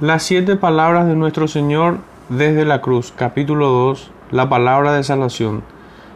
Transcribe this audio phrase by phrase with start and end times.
[0.00, 1.98] Las siete palabras de nuestro Señor
[2.28, 5.64] desde la cruz, capítulo 2, la palabra de salvación.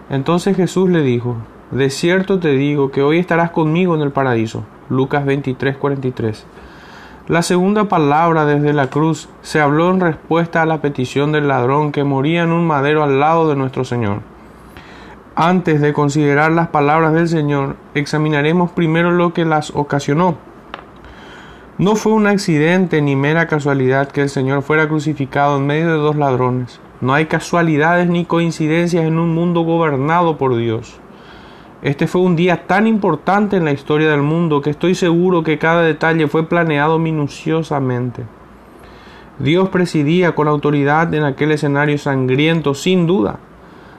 [0.09, 1.39] Entonces Jesús le dijo,
[1.73, 4.63] De cierto te digo que hoy estarás conmigo en el paraíso.
[4.89, 6.47] Lucas 23, 43.
[7.27, 11.91] La segunda palabra desde la cruz se habló en respuesta a la petición del ladrón
[11.91, 14.21] que moría en un madero al lado de nuestro Señor.
[15.35, 20.52] Antes de considerar las palabras del Señor, examinaremos primero lo que las ocasionó.
[21.83, 25.99] No fue un accidente ni mera casualidad que el Señor fuera crucificado en medio de
[25.99, 26.79] dos ladrones.
[27.01, 31.01] No hay casualidades ni coincidencias en un mundo gobernado por Dios.
[31.83, 35.59] Este fue un día tan importante en la historia del mundo que estoy seguro que
[35.59, 38.23] cada detalle fue planeado minuciosamente.
[39.41, 43.41] Dios presidía con autoridad en aquel escenario sangriento, sin duda.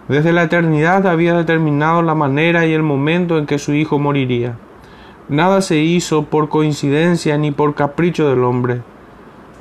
[0.07, 4.55] Desde la eternidad había determinado la manera y el momento en que su Hijo moriría.
[5.29, 8.81] Nada se hizo por coincidencia ni por capricho del hombre.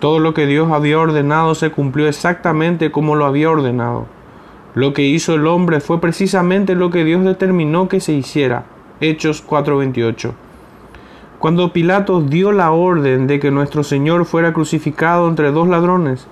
[0.00, 4.06] Todo lo que Dios había ordenado se cumplió exactamente como lo había ordenado.
[4.74, 8.64] Lo que hizo el hombre fue precisamente lo que Dios determinó que se hiciera.
[9.00, 10.32] Hechos 4:28.
[11.38, 16.26] Cuando Pilatos dio la orden de que nuestro Señor fuera crucificado entre dos ladrones,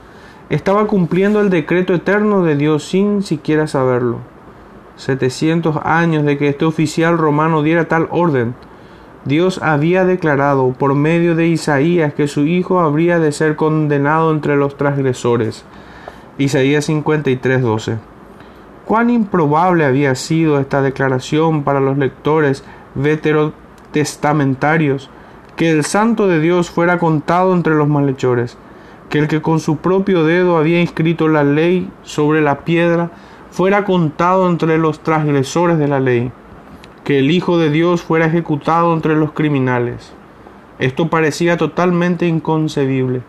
[0.48, 4.19] estaba cumpliendo el decreto eterno de Dios sin siquiera saberlo.
[4.97, 8.55] Setecientos años de que este oficial romano diera tal orden,
[9.24, 14.56] Dios había declarado por medio de Isaías que su Hijo habría de ser condenado entre
[14.56, 15.66] los transgresores.
[16.38, 17.98] Isaías 53:12.
[18.86, 25.10] Cuán improbable había sido esta declaración para los lectores veterotestamentarios,
[25.54, 28.56] que el santo de Dios fuera contado entre los malhechores,
[29.10, 33.10] que el que con su propio dedo había inscrito la ley sobre la piedra
[33.50, 36.32] fuera contado entre los transgresores de la ley
[37.05, 40.12] que el Hijo de Dios fuera ejecutado entre los criminales.
[40.79, 43.23] Esto parecía totalmente inconcebible.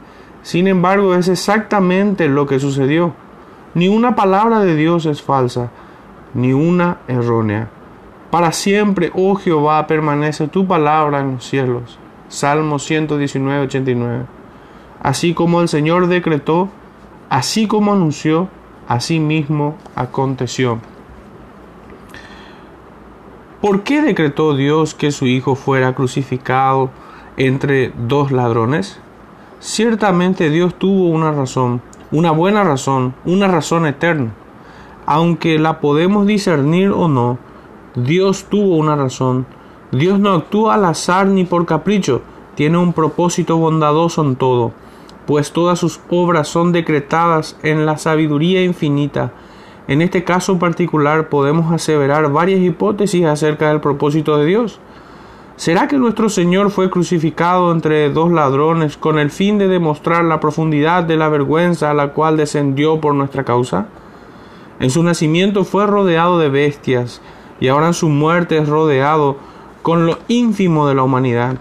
[0.44, 3.14] Sin embargo, es exactamente lo que sucedió.
[3.74, 5.70] Ni una palabra de Dios es falsa,
[6.34, 7.70] ni una errónea.
[8.31, 12.00] Para siempre, oh Jehová, permanece tu palabra en los cielos.
[12.30, 14.26] Salmo 119, 89.
[15.02, 16.70] Así como el Señor decretó,
[17.30, 18.48] así como anunció,
[18.88, 20.80] así mismo aconteció.
[23.62, 26.90] ¿Por qué decretó Dios que su Hijo fuera crucificado
[27.38, 29.00] entre dos ladrones?
[29.60, 31.80] Ciertamente Dios tuvo una razón,
[32.12, 34.32] una buena razón, una razón eterna.
[35.06, 37.38] Aunque la podemos discernir o no,
[37.94, 39.46] Dios tuvo una razón.
[39.92, 42.24] Dios no actúa al azar ni por capricho,
[42.56, 44.72] tiene un propósito bondadoso en todo,
[45.28, 49.34] pues todas sus obras son decretadas en la sabiduría infinita
[49.88, 54.80] en este caso particular podemos aseverar varias hipótesis acerca del propósito de Dios.
[55.56, 60.40] ¿Será que nuestro Señor fue crucificado entre dos ladrones con el fin de demostrar la
[60.40, 63.88] profundidad de la vergüenza a la cual descendió por nuestra causa?
[64.80, 67.22] En su nacimiento fue rodeado de bestias
[67.59, 69.38] y ahora en su muerte es rodeado
[69.84, 71.58] con lo ínfimo de la humanidad.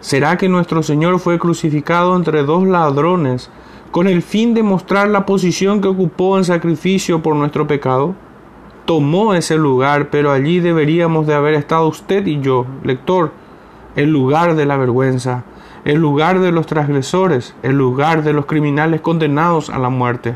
[0.00, 3.50] ¿Será que nuestro Señor fue crucificado entre dos ladrones
[3.94, 8.16] con el fin de mostrar la posición que ocupó en sacrificio por nuestro pecado?
[8.86, 13.30] Tomó ese lugar, pero allí deberíamos de haber estado usted y yo, lector,
[13.94, 15.44] el lugar de la vergüenza,
[15.84, 20.34] el lugar de los transgresores, el lugar de los criminales condenados a la muerte.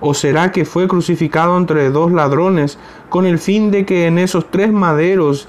[0.00, 4.50] ¿O será que fue crucificado entre dos ladrones con el fin de que en esos
[4.50, 5.46] tres maderos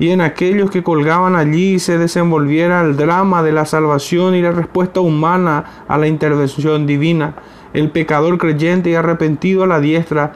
[0.00, 4.50] y en aquellos que colgaban allí se desenvolviera el drama de la salvación y la
[4.50, 7.34] respuesta humana a la intervención divina,
[7.74, 10.32] el pecador creyente y arrepentido a la diestra,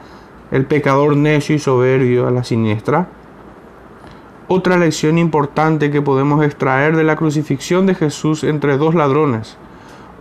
[0.51, 3.07] el pecador necio y soberbio a la siniestra.
[4.47, 9.57] Otra lección importante que podemos extraer de la crucifixión de Jesús entre dos ladrones,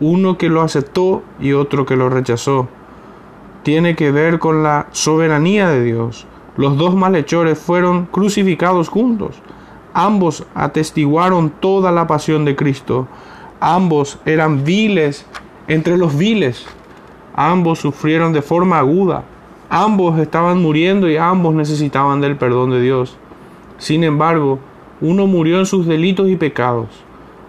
[0.01, 2.69] uno que lo aceptó y otro que lo rechazó,
[3.63, 9.37] tiene que ver con la soberanía de Dios los dos malhechores fueron crucificados juntos.
[9.93, 13.09] Ambos atestiguaron toda la pasión de Cristo.
[13.61, 15.27] Ambos eran viles
[15.67, 16.67] entre los viles.
[17.35, 19.25] Ambos sufrieron de forma aguda.
[19.69, 23.17] Ambos estaban muriendo y ambos necesitaban del perdón de Dios.
[23.79, 24.61] Sin embargo,
[25.01, 26.89] uno murió en sus delitos y pecados.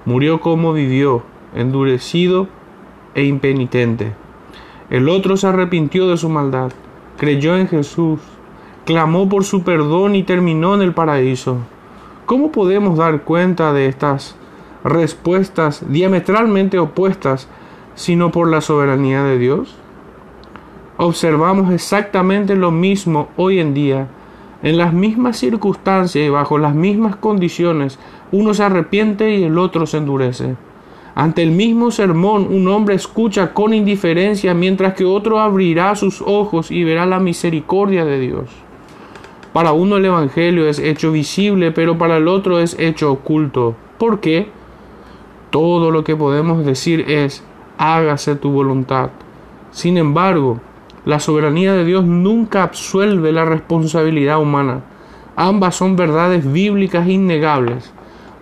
[0.06, 1.24] Murió como vivió,
[1.54, 2.48] endurecido
[3.14, 4.14] e impenitente.
[4.90, 6.72] El otro se arrepintió de su maldad,
[7.18, 8.20] creyó en Jesús
[8.86, 11.58] clamó por su perdón y terminó en el paraíso.
[12.26, 14.36] ¿Cómo podemos dar cuenta de estas
[14.84, 17.48] respuestas diametralmente opuestas
[17.96, 19.76] sino por la soberanía de Dios?
[20.98, 24.08] Observamos exactamente lo mismo hoy en día.
[24.64, 28.00] En las mismas circunstancias y bajo las mismas condiciones,
[28.32, 30.56] uno se arrepiente y el otro se endurece.
[31.16, 36.72] Ante el mismo sermón, un hombre escucha con indiferencia, mientras que otro abrirá sus ojos
[36.72, 38.65] y verá la misericordia de Dios.
[39.56, 43.74] Para uno el Evangelio es hecho visible, pero para el otro es hecho oculto.
[43.98, 44.50] ¿Por qué?
[45.50, 47.42] Todo lo que podemos decir es,
[47.78, 49.12] hágase tu voluntad.
[49.72, 50.60] Sin embargo,
[51.06, 54.82] la soberanía de Dios nunca absuelve la responsabilidad humana.
[55.38, 57.94] Ambas son verdades bíblicas innegables.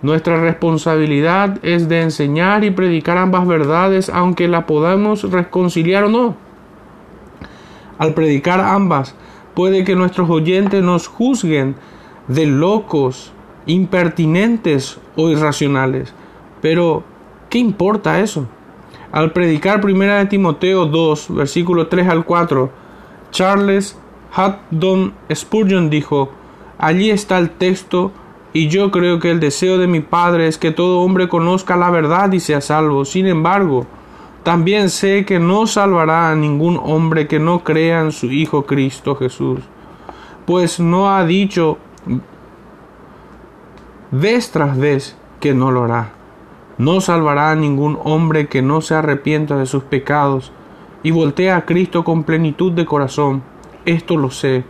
[0.02, 6.34] Nuestra responsabilidad es de enseñar y predicar ambas verdades, aunque la podamos reconciliar o no.
[7.98, 9.14] Al predicar ambas,
[9.54, 11.76] puede que nuestros oyentes nos juzguen
[12.28, 13.32] de locos,
[13.66, 16.12] impertinentes o irracionales.
[16.60, 17.04] Pero,
[17.50, 18.46] ¿qué importa eso?
[19.12, 22.70] Al predicar primera de Timoteo 2, versículo 3 al 4,
[23.30, 23.98] Charles
[24.34, 26.30] Haddon Spurgeon dijo,
[26.78, 28.10] allí está el texto
[28.52, 31.90] y yo creo que el deseo de mi Padre es que todo hombre conozca la
[31.90, 33.04] verdad y sea salvo.
[33.04, 33.86] Sin embargo,
[34.44, 39.16] también sé que no salvará a ningún hombre que no crea en su Hijo Cristo
[39.16, 39.60] Jesús,
[40.46, 41.78] pues no ha dicho
[44.12, 46.12] vez tras vez que no lo hará.
[46.78, 50.52] No salvará a ningún hombre que no se arrepienta de sus pecados
[51.02, 53.42] y voltee a Cristo con plenitud de corazón.
[53.84, 54.64] Esto lo sé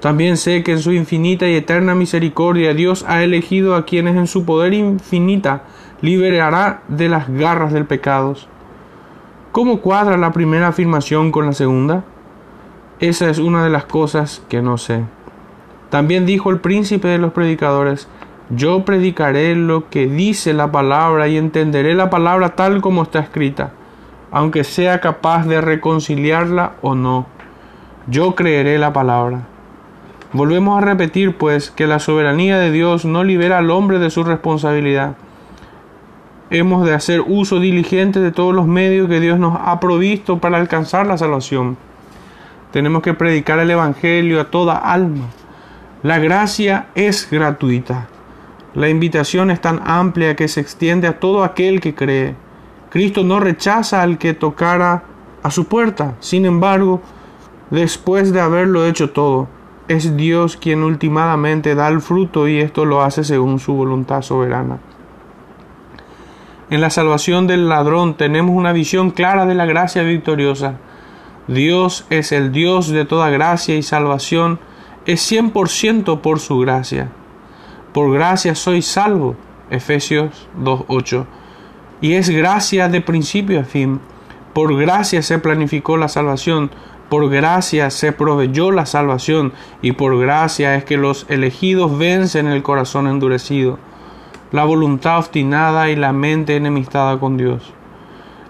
[0.00, 4.28] también sé que en su infinita y eterna misericordia Dios ha elegido a quienes en
[4.28, 5.64] su poder infinita
[6.00, 8.36] liberará de las garras del pecado.
[9.58, 12.04] ¿Cómo cuadra la primera afirmación con la segunda?
[13.00, 15.02] Esa es una de las cosas que no sé.
[15.90, 18.06] También dijo el príncipe de los predicadores,
[18.50, 23.72] yo predicaré lo que dice la palabra y entenderé la palabra tal como está escrita,
[24.30, 27.26] aunque sea capaz de reconciliarla o no.
[28.06, 29.48] Yo creeré la palabra.
[30.32, 34.22] Volvemos a repetir, pues, que la soberanía de Dios no libera al hombre de su
[34.22, 35.16] responsabilidad.
[36.50, 40.56] Hemos de hacer uso diligente de todos los medios que Dios nos ha provisto para
[40.56, 41.76] alcanzar la salvación.
[42.72, 45.26] Tenemos que predicar el Evangelio a toda alma.
[46.02, 48.08] La gracia es gratuita.
[48.74, 52.34] La invitación es tan amplia que se extiende a todo aquel que cree.
[52.88, 55.02] Cristo no rechaza al que tocara
[55.42, 56.14] a su puerta.
[56.20, 57.02] Sin embargo,
[57.70, 59.48] después de haberlo hecho todo,
[59.88, 64.78] es Dios quien últimamente da el fruto y esto lo hace según su voluntad soberana.
[66.70, 70.74] En la salvación del ladrón tenemos una visión clara de la gracia victoriosa.
[71.46, 74.60] Dios es el Dios de toda gracia y salvación,
[75.06, 77.08] es cien por ciento por su gracia.
[77.94, 79.34] Por gracia soy salvo,
[79.70, 81.24] Efesios 2.8.
[82.02, 83.98] Y es gracia de principio a fin.
[84.52, 86.70] Por gracia se planificó la salvación,
[87.08, 92.62] por gracia se proveyó la salvación y por gracia es que los elegidos vencen el
[92.62, 93.78] corazón endurecido,
[94.52, 97.72] la voluntad obstinada y la mente enemistada con Dios.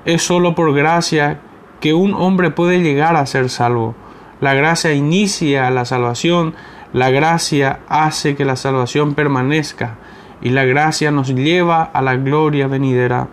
[0.05, 1.41] Es sólo por gracia
[1.81, 3.95] que un hombre puede llegar a ser salvo.
[4.41, 6.55] La gracia inicia la salvación,
[6.93, 9.99] la gracia hace que la salvación permanezca
[10.41, 13.29] y la gracia nos lleva a la gloria venidera.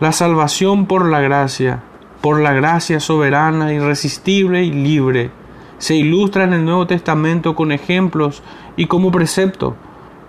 [0.00, 1.82] La salvación por la gracia
[2.20, 5.30] por la gracia soberana, irresistible y libre.
[5.78, 8.42] Se ilustra en el Nuevo Testamento con ejemplos
[8.76, 9.76] y como precepto.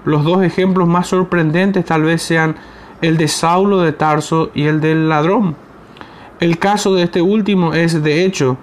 [0.10, 2.56] Los dos ejemplos más sorprendentes tal vez sean
[3.04, 5.56] el de Saulo de Tarso y el del ladrón.
[6.40, 8.58] El caso de este último es, de hecho,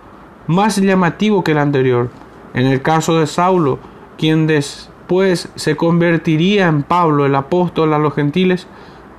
[0.48, 2.10] más llamativo que el anterior.
[2.52, 3.78] En el caso de Saulo,
[4.18, 8.66] quien después se convertiría en Pablo, el apóstol a los gentiles,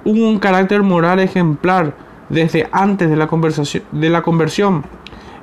[0.04, 1.96] hubo un carácter moral ejemplar
[2.28, 3.30] desde antes de la,
[3.94, 4.84] de la conversión.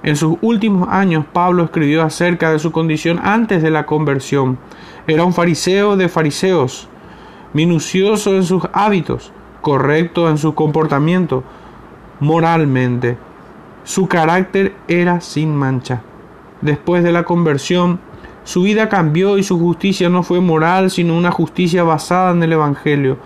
[0.02, 4.58] En sus últimos años Pablo escribió acerca de su condición antes de la conversión.
[5.06, 6.88] Era un fariseo de fariseos,
[7.52, 11.44] minucioso en sus hábitos, correcto en su comportamiento,
[12.20, 13.18] moralmente.
[13.84, 16.02] Su carácter era sin mancha.
[16.60, 18.00] Después de la conversión,
[18.44, 22.52] su vida cambió y su justicia no fue moral, sino una justicia basada en el
[22.52, 23.18] Evangelio,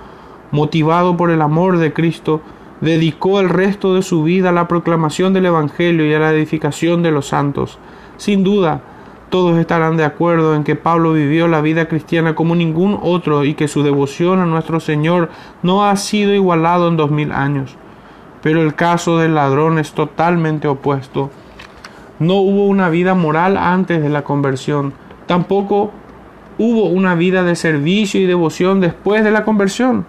[0.50, 2.40] motivado por el amor de Cristo
[2.80, 7.02] dedicó el resto de su vida a la proclamación del Evangelio y a la edificación
[7.02, 7.78] de los santos.
[8.16, 8.82] Sin duda,
[9.30, 13.54] todos estarán de acuerdo en que Pablo vivió la vida cristiana como ningún otro y
[13.54, 15.30] que su devoción a nuestro Señor
[15.62, 17.76] no ha sido igualado en dos mil años.
[18.42, 21.30] Pero el caso del ladrón es totalmente opuesto.
[22.18, 24.92] No hubo una vida moral antes de la conversión,
[25.26, 25.92] tampoco
[26.58, 30.06] hubo una vida de servicio y devoción después de la conversión.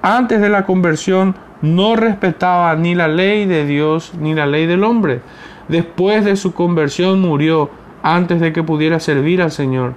[0.00, 4.84] Antes de la conversión no respetaba ni la ley de Dios ni la ley del
[4.84, 5.20] hombre.
[5.68, 7.70] Después de su conversión murió
[8.02, 9.94] antes de que pudiera servir al Señor.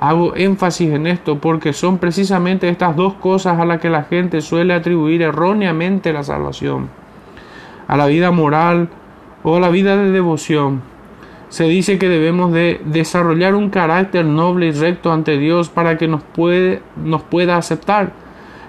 [0.00, 4.40] Hago énfasis en esto porque son precisamente estas dos cosas a las que la gente
[4.40, 6.88] suele atribuir erróneamente la salvación.
[7.88, 8.88] A la vida moral
[9.42, 10.82] o a la vida de devoción.
[11.48, 16.06] Se dice que debemos de desarrollar un carácter noble y recto ante Dios para que
[16.06, 18.12] nos, puede, nos pueda aceptar.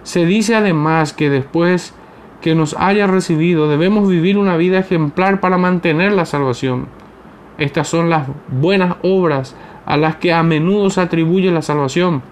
[0.03, 1.93] Se dice además que después
[2.41, 6.98] que nos haya recibido debemos vivir una vida ejemplar para mantener la salvación.
[7.59, 12.23] Estas son las buenas obras a las que a menudo se atribuye la salvación.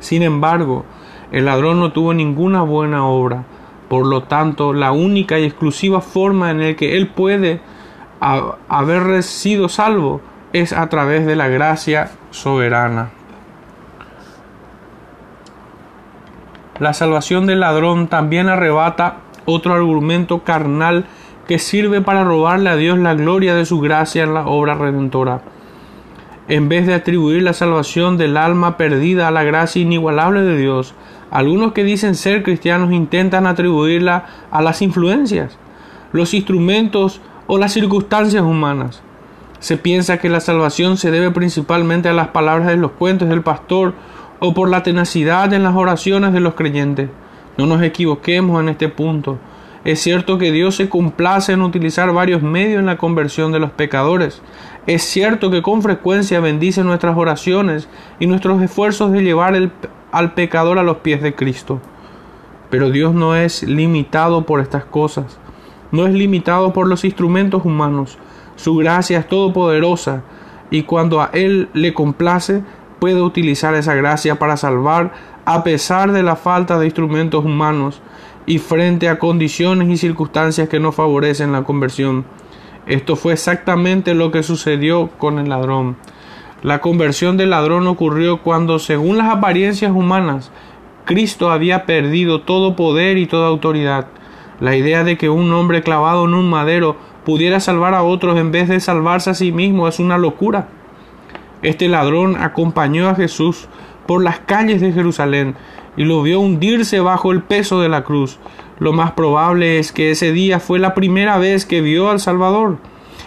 [0.00, 0.84] Sin embargo,
[1.30, 3.44] el ladrón no tuvo ninguna buena obra.
[3.88, 7.60] Por lo tanto, la única y exclusiva forma en la que él puede
[8.68, 10.20] haber sido salvo
[10.52, 13.10] es a través de la gracia soberana.
[16.80, 21.04] La salvación del ladrón también arrebata otro argumento carnal
[21.46, 25.42] que sirve para robarle a Dios la gloria de su gracia en la obra redentora
[26.48, 30.94] en vez de atribuir la salvación del alma perdida a la gracia inigualable de Dios,
[31.30, 35.58] algunos que dicen ser cristianos intentan atribuirla a las influencias,
[36.12, 39.02] los instrumentos o las circunstancias humanas.
[39.58, 43.42] Se piensa que la salvación se debe principalmente a las palabras de los cuentos del
[43.42, 43.94] pastor
[44.38, 47.08] o por la tenacidad en las oraciones de los creyentes.
[47.56, 49.38] No nos equivoquemos en este punto.
[49.84, 53.70] Es cierto que Dios se complace en utilizar varios medios en la conversión de los
[53.70, 54.40] pecadores.
[54.86, 57.88] Es cierto que con frecuencia bendice nuestras oraciones
[58.18, 59.54] y nuestros esfuerzos de llevar
[60.10, 61.82] al pecador a los pies de Cristo.
[62.70, 65.38] Pero Dios no es limitado por estas cosas.
[65.92, 68.18] No es limitado por los instrumentos humanos.
[68.56, 70.22] Su gracia es todopoderosa
[70.70, 72.62] y cuando a Él le complace
[73.00, 75.12] puede utilizar esa gracia para salvar
[75.44, 78.00] a pesar de la falta de instrumentos humanos
[78.46, 82.24] y frente a condiciones y circunstancias que no favorecen la conversión.
[82.86, 85.96] Esto fue exactamente lo que sucedió con el ladrón.
[86.62, 90.50] La conversión del ladrón ocurrió cuando, según las apariencias humanas,
[91.04, 94.06] Cristo había perdido todo poder y toda autoridad.
[94.60, 98.52] La idea de que un hombre clavado en un madero pudiera salvar a otros en
[98.52, 100.68] vez de salvarse a sí mismo es una locura.
[101.62, 103.68] Este ladrón acompañó a Jesús
[104.06, 105.56] por las calles de Jerusalén
[105.96, 108.38] y lo vio hundirse bajo el peso de la cruz.
[108.78, 112.78] Lo más probable es que ese día fue la primera vez que vio al Salvador.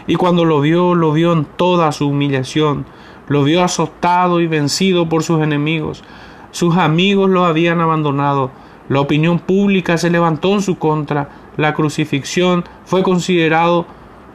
[0.07, 2.85] Y cuando lo vio, lo vio en toda su humillación.
[3.27, 6.03] Lo vio azotado y vencido por sus enemigos.
[6.51, 8.51] Sus amigos lo habían abandonado.
[8.89, 11.29] La opinión pública se levantó en su contra.
[11.57, 13.85] La crucifixión fue considerado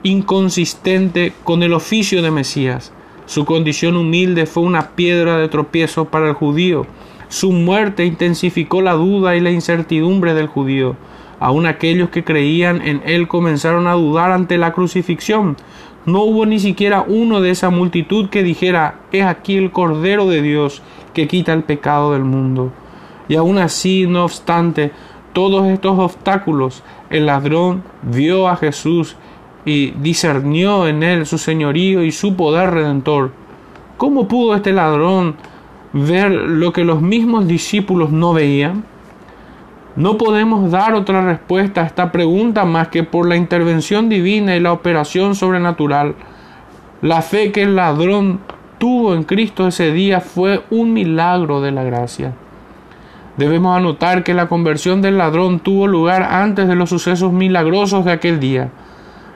[0.02, 2.92] inconsistente con el oficio de Mesías.
[3.26, 6.86] Su condición humilde fue una piedra de tropiezo para el judío.
[7.32, 10.96] Su muerte intensificó la duda y la incertidumbre del judío.
[11.40, 15.56] Aun aquellos que creían en él comenzaron a dudar ante la crucifixión.
[16.04, 20.42] No hubo ni siquiera uno de esa multitud que dijera, es aquí el Cordero de
[20.42, 20.82] Dios
[21.14, 22.70] que quita el pecado del mundo.
[23.28, 24.90] Y aun así, no obstante,
[25.32, 29.16] todos estos obstáculos, el ladrón vio a Jesús
[29.64, 33.32] y discernió en él su señorío y su poder redentor.
[33.96, 35.36] ¿Cómo pudo este ladrón
[35.92, 38.84] ver lo que los mismos discípulos no veían?
[39.94, 44.60] No podemos dar otra respuesta a esta pregunta más que por la intervención divina y
[44.60, 46.14] la operación sobrenatural.
[47.02, 48.40] La fe que el ladrón
[48.78, 52.32] tuvo en Cristo ese día fue un milagro de la gracia.
[53.36, 58.12] Debemos anotar que la conversión del ladrón tuvo lugar antes de los sucesos milagrosos de
[58.12, 58.70] aquel día.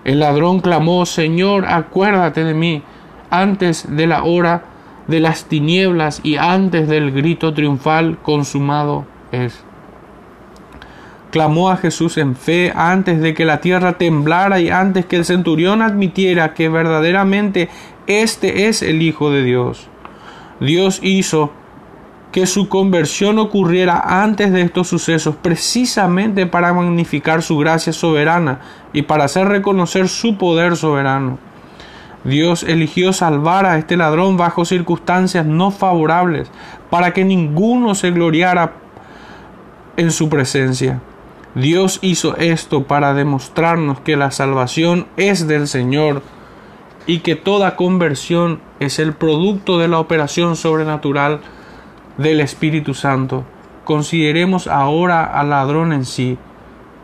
[0.04, 2.82] El ladrón clamó, Señor, acuérdate de mí,
[3.30, 4.62] antes de la hora
[5.08, 9.62] de las tinieblas y antes del grito triunfal consumado es.
[11.30, 15.24] Clamó a Jesús en fe antes de que la tierra temblara y antes que el
[15.24, 17.68] centurión admitiera que verdaderamente
[18.06, 19.88] este es el Hijo de Dios.
[20.60, 21.52] Dios hizo
[22.32, 28.60] que su conversión ocurriera antes de estos sucesos, precisamente para magnificar su gracia soberana
[28.92, 31.38] y para hacer reconocer su poder soberano.
[32.26, 36.50] Dios eligió salvar a este ladrón bajo circunstancias no favorables,
[36.90, 38.72] para que ninguno se gloriara
[39.96, 41.00] en su presencia.
[41.54, 46.22] Dios hizo esto para demostrarnos que la salvación es del Señor
[47.06, 51.40] y que toda conversión es el producto de la operación sobrenatural
[52.18, 53.44] del Espíritu Santo.
[53.84, 56.38] Consideremos ahora al ladrón en sí,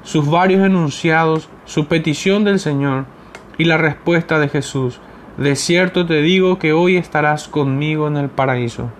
[0.02, 3.04] sus varios enunciados, su petición del Señor
[3.56, 5.00] y la respuesta de Jesús.
[5.36, 8.90] De cierto te digo que hoy estarás conmigo en el paraíso.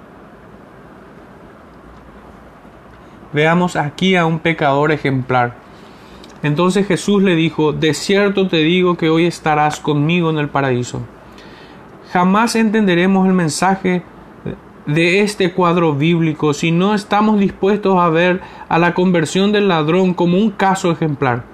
[3.33, 5.55] Veamos aquí a un pecador ejemplar.
[6.43, 11.03] Entonces Jesús le dijo, de cierto te digo que hoy estarás conmigo en el paraíso.
[12.13, 14.03] Jamás entenderemos el mensaje
[14.87, 20.15] de este cuadro bíblico si no estamos dispuestos a ver a la conversión del ladrón
[20.15, 21.45] como un caso ejemplar.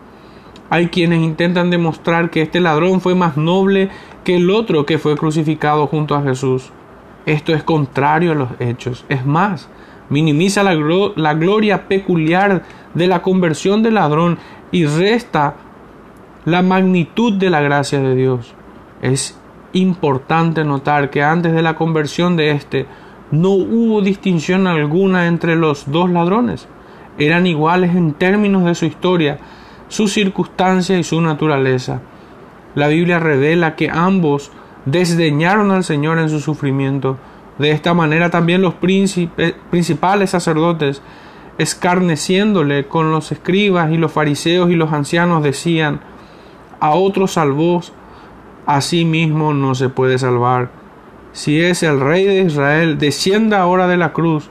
[0.70, 3.90] Hay quienes intentan demostrar que este ladrón fue más noble
[4.28, 6.68] que el otro que fue crucificado junto a Jesús.
[7.24, 9.06] Esto es contrario a los hechos.
[9.08, 9.70] Es más,
[10.10, 10.74] minimiza la,
[11.16, 14.36] la gloria peculiar de la conversión del ladrón
[14.70, 15.54] y resta
[16.44, 18.52] la magnitud de la gracia de Dios.
[19.00, 19.40] Es
[19.72, 22.84] importante notar que antes de la conversión de éste
[23.30, 26.68] no hubo distinción alguna entre los dos ladrones.
[27.16, 29.38] Eran iguales en términos de su historia,
[29.88, 32.02] su circunstancia y su naturaleza.
[32.74, 34.50] La Biblia revela que ambos
[34.84, 37.16] desdeñaron al Señor en su sufrimiento.
[37.58, 41.02] De esta manera también los principales sacerdotes,
[41.58, 46.00] escarneciéndole con los escribas y los fariseos y los ancianos, decían,
[46.80, 47.82] a otro salvó,
[48.66, 50.70] a sí mismo no se puede salvar.
[51.32, 54.50] Si es el rey de Israel, descienda ahora de la cruz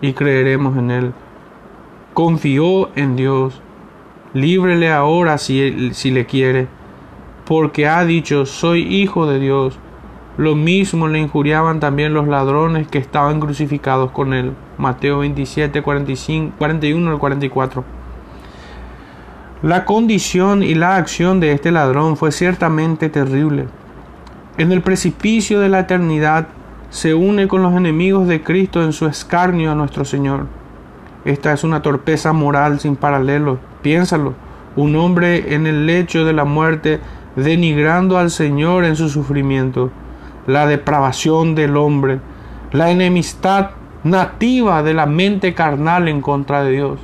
[0.00, 1.12] y creeremos en él.
[2.14, 3.60] Confió en Dios,
[4.34, 6.66] líbrele ahora si, si le quiere,
[7.48, 9.78] porque ha dicho, soy hijo de Dios.
[10.36, 14.52] Lo mismo le injuriaban también los ladrones que estaban crucificados con él.
[14.76, 17.84] Mateo 27, 45, 41 al 44.
[19.62, 23.64] La condición y la acción de este ladrón fue ciertamente terrible.
[24.58, 26.48] En el precipicio de la eternidad
[26.90, 30.48] se une con los enemigos de Cristo en su escarnio a nuestro Señor.
[31.24, 33.58] Esta es una torpeza moral sin paralelo.
[33.80, 34.34] Piénsalo.
[34.76, 37.00] Un hombre en el lecho de la muerte
[37.44, 39.90] denigrando al Señor en su sufrimiento
[40.46, 42.20] la depravación del hombre,
[42.72, 43.70] la enemistad
[44.02, 47.00] nativa de la mente carnal en contra de Dios.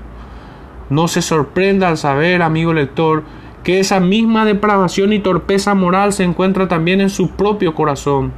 [0.90, 3.22] No se sorprenda al saber, amigo lector,
[3.62, 8.32] que esa misma depravación y torpeza moral se encuentra también en su propio corazón.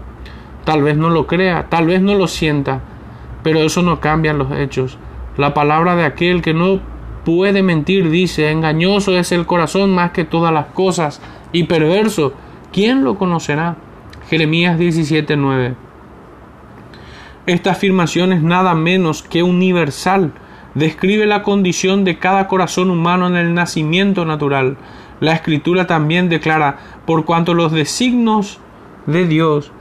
[0.64, 2.80] Tal vez no lo crea, tal vez no lo sienta,
[3.42, 4.98] pero eso no cambia los hechos.
[5.36, 6.80] La palabra de aquel que no
[7.24, 11.20] puede mentir dice, engañoso es el corazón más que todas las cosas
[11.56, 12.34] y perverso,
[12.70, 13.76] ¿quién lo conocerá?
[14.28, 15.74] Jeremías 17:9.
[17.46, 20.32] Esta afirmación es nada menos que universal.
[20.74, 24.76] Describe la condición de cada corazón humano en el nacimiento natural.
[25.20, 28.60] La escritura también declara, por cuanto los designios
[29.06, 29.72] de Dios,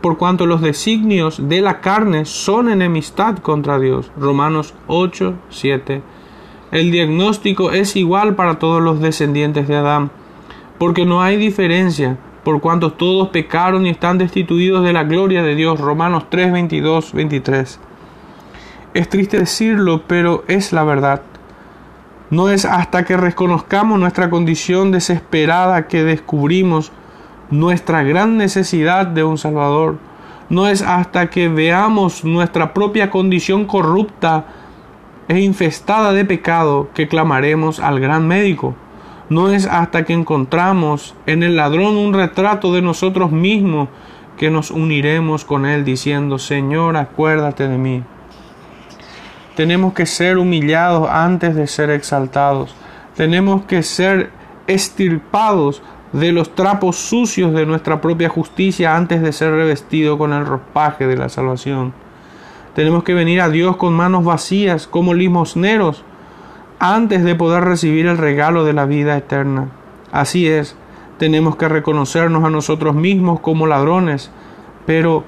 [0.00, 4.10] por cuanto los designios de la carne son enemistad contra Dios.
[4.16, 6.02] Romanos 8, 7.
[6.74, 10.10] El diagnóstico es igual para todos los descendientes de Adán
[10.78, 15.54] porque no hay diferencia, por cuanto todos pecaron y están destituidos de la gloria de
[15.54, 15.80] Dios.
[15.80, 17.80] Romanos 3, 22, 23.
[18.92, 21.22] Es triste decirlo, pero es la verdad.
[22.30, 26.90] No es hasta que reconozcamos nuestra condición desesperada que descubrimos
[27.50, 29.98] nuestra gran necesidad de un Salvador.
[30.48, 34.46] No es hasta que veamos nuestra propia condición corrupta
[35.28, 38.74] e infestada de pecado que clamaremos al gran médico.
[39.28, 43.88] No es hasta que encontramos en el ladrón un retrato de nosotros mismos
[44.36, 48.02] que nos uniremos con él diciendo, Señor, acuérdate de mí.
[49.56, 52.74] Tenemos que ser humillados antes de ser exaltados.
[53.16, 54.30] Tenemos que ser
[54.66, 55.82] estirpados
[56.12, 61.06] de los trapos sucios de nuestra propia justicia antes de ser revestidos con el ropaje
[61.06, 62.03] de la salvación.
[62.74, 66.04] Tenemos que venir a Dios con manos vacías como limosneros
[66.78, 69.68] antes de poder recibir el regalo de la vida eterna.
[70.10, 70.76] Así es,
[71.18, 74.30] tenemos que reconocernos a nosotros mismos como ladrones,
[74.86, 75.24] pero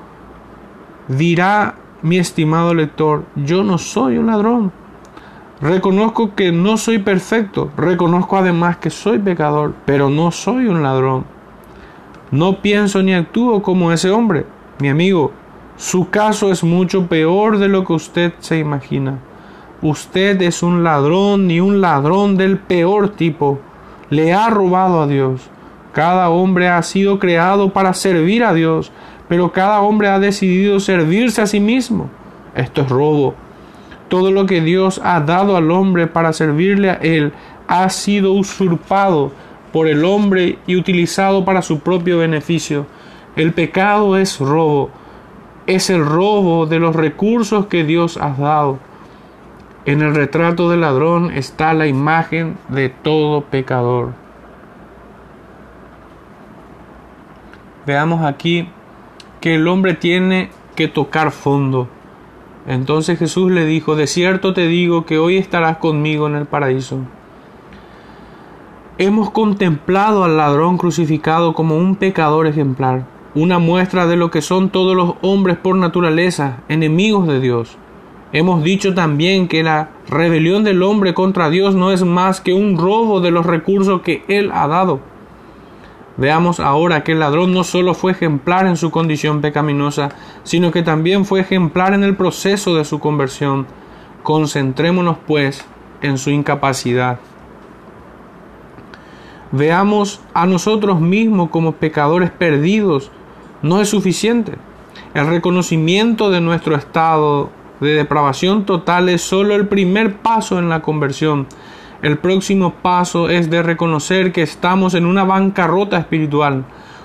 [1.09, 4.73] dirá mi estimado lector, yo no soy un ladrón.
[5.61, 11.25] Reconozco que no soy perfecto, reconozco además que soy pecador, pero no soy un ladrón.
[12.31, 14.45] No pienso ni actúo como ese hombre,
[14.81, 15.33] mi amigo.
[15.77, 19.19] Su caso es mucho peor de lo que usted se imagina.
[19.83, 23.61] Usted es un ladrón y un ladrón del peor tipo.
[24.09, 25.51] Le ha robado a Dios.
[25.93, 28.91] Cada hombre ha sido creado para servir a Dios,
[29.29, 32.09] pero cada hombre ha decidido servirse a sí mismo.
[32.55, 33.35] Esto es robo.
[34.09, 37.35] Todo lo que Dios ha dado al hombre para servirle a Él
[37.69, 39.31] ha sido usurpado
[39.73, 42.87] por el hombre y utilizado para su propio beneficio.
[43.37, 44.91] El pecado es robo.
[45.66, 48.79] Es el robo de los recursos que Dios ha dado.
[49.85, 54.12] En el retrato del ladrón está la imagen de todo pecador.
[57.87, 58.68] Veamos aquí
[59.40, 61.88] que el hombre tiene que tocar fondo.
[62.66, 66.98] Entonces Jesús le dijo, de cierto te digo que hoy estarás conmigo en el paraíso.
[68.98, 73.05] Hemos contemplado al ladrón crucificado como un pecador ejemplar,
[73.37, 77.77] una muestra de lo que son todos los hombres por naturaleza, enemigos de Dios.
[78.33, 82.79] Hemos dicho también que la rebelión del hombre contra Dios no es más que un
[82.79, 85.01] robo de los recursos que Él ha dado.
[86.16, 90.09] Veamos ahora que el ladrón no solo fue ejemplar en su condición pecaminosa,
[90.42, 93.66] sino que también fue ejemplar en el proceso de su conversión.
[94.22, 95.62] Concentrémonos, pues,
[96.01, 97.18] en su incapacidad.
[99.53, 103.11] Veamos a nosotros mismos como pecadores perdidos
[103.62, 104.53] no es suficiente.
[105.14, 110.83] El reconocimiento de nuestro estado de depravación total es solo el primer paso en la
[110.83, 111.47] conversión.
[112.03, 116.64] El próximo paso es de reconocer que estamos en una bancarrota espiritual.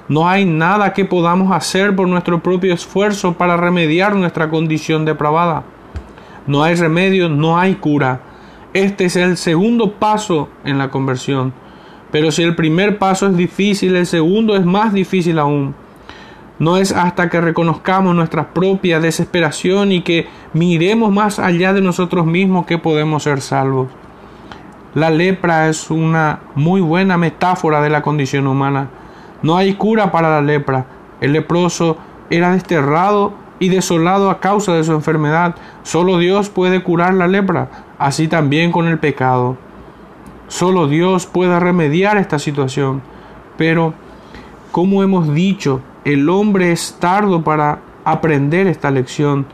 [0.10, 5.64] No hay nada que podamos hacer por nuestro propio esfuerzo para remediar nuestra condición depravada.
[6.48, 8.20] No hay remedio, no hay cura.
[8.74, 11.54] Este es el segundo paso en la conversión.
[12.12, 15.74] Pero si el primer paso es difícil, el segundo es más difícil aún.
[16.62, 22.28] No es hasta que reconozcamos nuestra propia desesperación y que miremos más allá de nosotros
[22.28, 23.88] mismos que podemos ser salvos.
[24.94, 28.90] La lepra es una muy buena metáfora de la condición humana.
[29.42, 30.86] No hay cura para la lepra.
[31.20, 31.98] El leproso
[32.30, 35.56] era desterrado y desolado a causa de su enfermedad.
[35.82, 39.58] Solo Dios puede curar la lepra, así también con el pecado.
[40.48, 43.02] Solo Dios puede remediar esta situación.
[43.58, 43.96] Pero,
[44.72, 49.46] como hemos dicho, el hombre es tardo para aprender esta lección.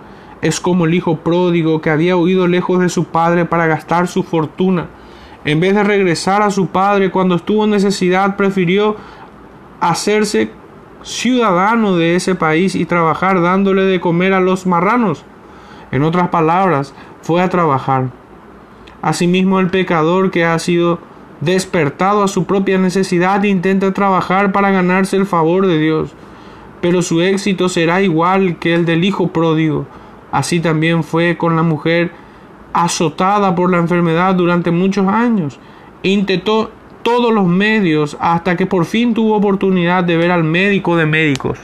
[0.41, 4.23] Es como el hijo pródigo que había huido lejos de su padre para gastar su
[4.23, 4.87] fortuna.
[5.43, 8.95] En vez de regresar a su padre cuando estuvo en necesidad, prefirió
[9.79, 10.51] hacerse
[11.03, 15.25] ciudadano de ese país y trabajar dándole de comer a los marranos.
[15.91, 18.09] En otras palabras, fue a trabajar.
[19.01, 20.99] Asimismo, el pecador que ha sido
[21.41, 26.15] despertado a su propia necesidad intenta trabajar para ganarse el favor de Dios
[26.81, 29.85] pero su éxito será igual que el del hijo pródigo.
[30.31, 32.11] Así también fue con la mujer
[32.73, 35.59] azotada por la enfermedad durante muchos años.
[36.03, 41.05] Intentó todos los medios hasta que por fin tuvo oportunidad de ver al médico de
[41.05, 41.57] médicos.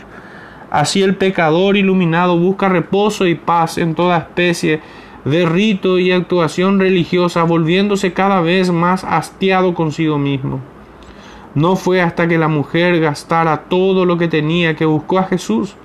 [0.71, 4.82] Así el pecador iluminado busca reposo y paz en toda especie
[5.26, 10.62] de rito y actuación religiosa, volviéndose cada vez más hastiado consigo mismo.
[11.56, 15.76] No fue hasta que la mujer gastara todo lo que tenía que buscó a Jesús.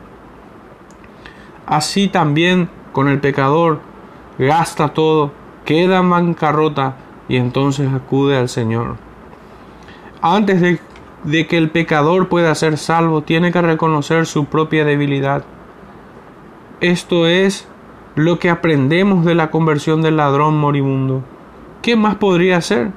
[1.66, 3.80] Así también con el pecador,
[4.38, 5.32] gasta todo,
[5.66, 6.96] queda en bancarrota
[7.28, 8.96] y entonces acude al Señor.
[10.22, 10.80] Antes de,
[11.24, 15.44] de que el pecador pueda ser salvo, tiene que reconocer su propia debilidad.
[16.80, 17.68] Esto es
[18.14, 21.22] lo que aprendemos de la conversión del ladrón moribundo.
[21.82, 22.90] ¿Qué más podría hacer?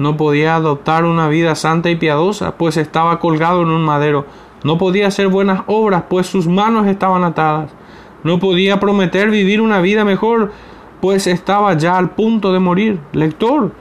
[0.00, 4.24] No podía adoptar una vida santa y piadosa, pues estaba colgado en un madero.
[4.64, 7.70] No podía hacer buenas obras, pues sus manos estaban atadas.
[8.24, 10.52] No podía prometer vivir una vida mejor,
[11.02, 12.98] pues estaba ya al punto de morir.
[13.12, 13.72] Lector,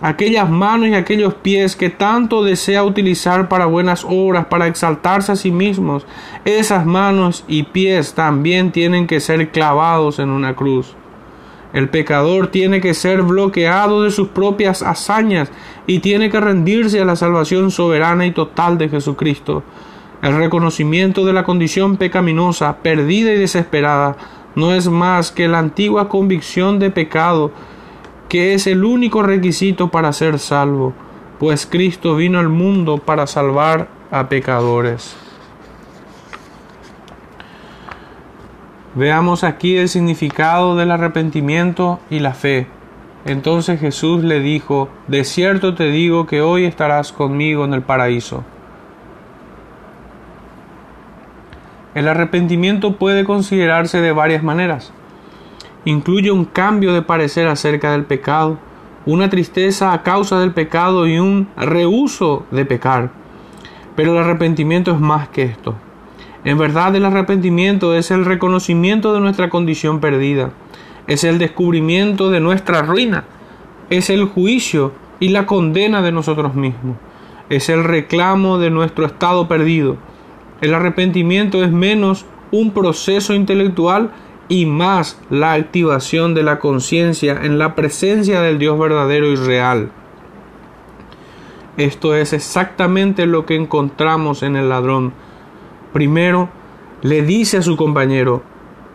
[0.00, 5.36] aquellas manos y aquellos pies que tanto desea utilizar para buenas obras, para exaltarse a
[5.36, 6.04] sí mismos,
[6.44, 10.96] esas manos y pies también tienen que ser clavados en una cruz.
[11.72, 15.50] El pecador tiene que ser bloqueado de sus propias hazañas
[15.86, 19.62] y tiene que rendirse a la salvación soberana y total de Jesucristo.
[20.22, 24.16] El reconocimiento de la condición pecaminosa, perdida y desesperada,
[24.54, 27.52] no es más que la antigua convicción de pecado,
[28.28, 30.92] que es el único requisito para ser salvo,
[31.38, 35.19] pues Cristo vino al mundo para salvar a pecadores.
[38.94, 42.66] Veamos aquí el significado del arrepentimiento y la fe.
[43.24, 48.42] Entonces Jesús le dijo, De cierto te digo que hoy estarás conmigo en el paraíso.
[51.94, 54.92] El arrepentimiento puede considerarse de varias maneras.
[55.84, 58.58] Incluye un cambio de parecer acerca del pecado,
[59.06, 63.10] una tristeza a causa del pecado y un rehuso de pecar.
[63.94, 65.76] Pero el arrepentimiento es más que esto.
[66.44, 70.52] En verdad el arrepentimiento es el reconocimiento de nuestra condición perdida,
[71.06, 73.24] es el descubrimiento de nuestra ruina,
[73.90, 76.96] es el juicio y la condena de nosotros mismos,
[77.50, 79.98] es el reclamo de nuestro estado perdido.
[80.62, 84.10] El arrepentimiento es menos un proceso intelectual
[84.48, 89.90] y más la activación de la conciencia en la presencia del Dios verdadero y real.
[91.76, 95.12] Esto es exactamente lo que encontramos en el ladrón
[95.92, 96.48] Primero,
[97.02, 98.42] le dice a su compañero,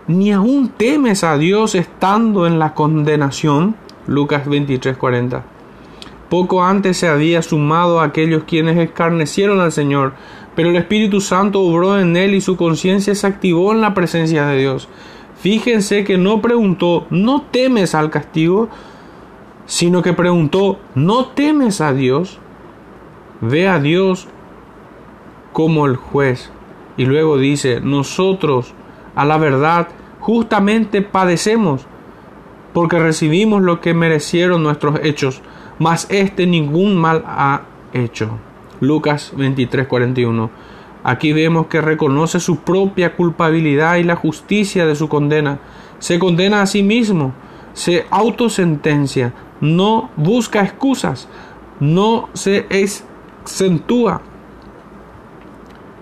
[0.08, 3.76] ni aún temes a Dios estando en la condenación.
[4.08, 5.44] Lucas 23:40.
[6.30, 10.14] Poco antes se había sumado a aquellos quienes escarnecieron al Señor,
[10.56, 14.46] pero el Espíritu Santo obró en él y su conciencia se activó en la presencia
[14.48, 14.88] de Dios.
[15.38, 18.70] Fíjense que no preguntó, ¿no temes al castigo?
[19.66, 22.40] sino que preguntó, ¿no temes a Dios?
[23.42, 24.28] Ve a Dios
[25.54, 26.52] como el juez.
[26.98, 28.74] Y luego dice, nosotros
[29.16, 29.88] a la verdad
[30.20, 31.86] justamente padecemos,
[32.74, 35.42] porque recibimos lo que merecieron nuestros hechos,
[35.80, 37.62] mas éste ningún mal ha
[37.94, 38.38] hecho.
[38.80, 40.50] Lucas 23, 41.
[41.04, 45.60] Aquí vemos que reconoce su propia culpabilidad y la justicia de su condena.
[46.00, 47.34] Se condena a sí mismo,
[47.74, 51.30] se autosentencia, no busca excusas,
[51.80, 54.22] no se exentúa.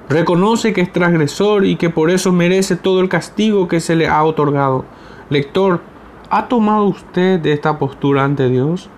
[0.09, 4.07] Reconoce que es transgresor y que por eso merece todo el castigo que se le
[4.07, 4.85] ha otorgado.
[5.29, 5.81] Lector,
[6.29, 8.89] ¿ha tomado usted de esta postura ante Dios?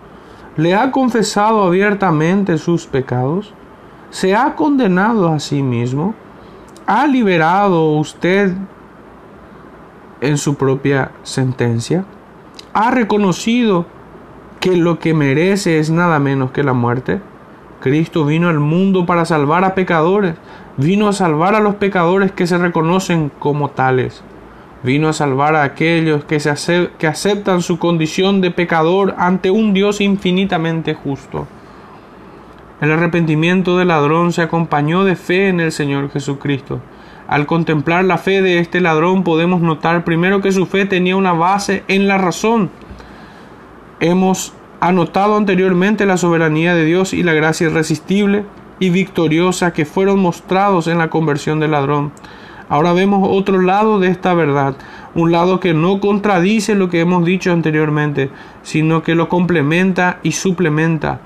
[0.58, 3.54] ¿Le ha confesado abiertamente sus pecados?
[4.10, 6.16] ¿Se ha condenado a sí mismo?
[6.88, 8.54] ¿Ha liberado usted
[10.22, 12.06] en su propia sentencia?
[12.74, 13.86] ¿Ha reconocido
[14.60, 17.22] que lo que merece es nada menos que la muerte?
[17.80, 20.36] Cristo vino al mundo para salvar a pecadores,
[20.78, 24.24] vino a salvar a los pecadores que se reconocen como tales,
[24.84, 29.74] vino a salvar a aquellos que, se que aceptan su condición de pecador ante un
[29.74, 31.48] Dios infinitamente justo.
[32.82, 36.82] El arrepentimiento del ladrón se acompañó de fe en el Señor Jesucristo.
[37.28, 41.34] Al contemplar la fe de este ladrón podemos notar primero que su fe tenía una
[41.34, 42.70] base en la razón,
[44.02, 44.52] Hemos
[44.88, 48.46] anotado anteriormente la soberanía de Dios y la gracia irresistible
[48.80, 52.12] y victoriosa que fueron mostrados en la conversión del ladrón.
[52.70, 54.76] Ahora vemos otro lado de esta verdad,
[55.16, 58.30] un lado que no contradice lo que hemos dicho anteriormente,
[58.62, 61.20] sino que lo complementa y suplementa.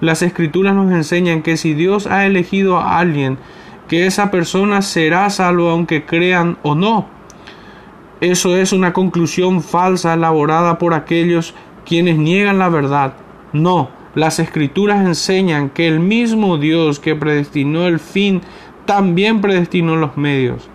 [0.00, 3.38] Las escrituras nos enseñan que si Dios ha elegido a alguien,
[3.88, 7.08] que esa persona será salvo aunque crean o no.
[8.20, 11.54] Eso es una conclusión falsa elaborada por aquellos
[11.90, 13.14] quienes niegan la verdad.
[13.52, 18.42] No, las escrituras enseñan que el mismo Dios que predestinó el fin
[18.84, 20.68] también predestinó los medios.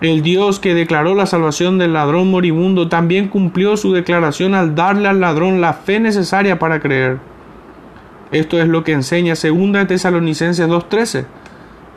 [0.00, 5.06] El Dios que declaró la salvación del ladrón moribundo también cumplió su declaración al darle
[5.06, 7.18] al ladrón la fe necesaria para creer.
[8.32, 11.24] Esto es lo que enseña 2 Tesalonicenses 2.13.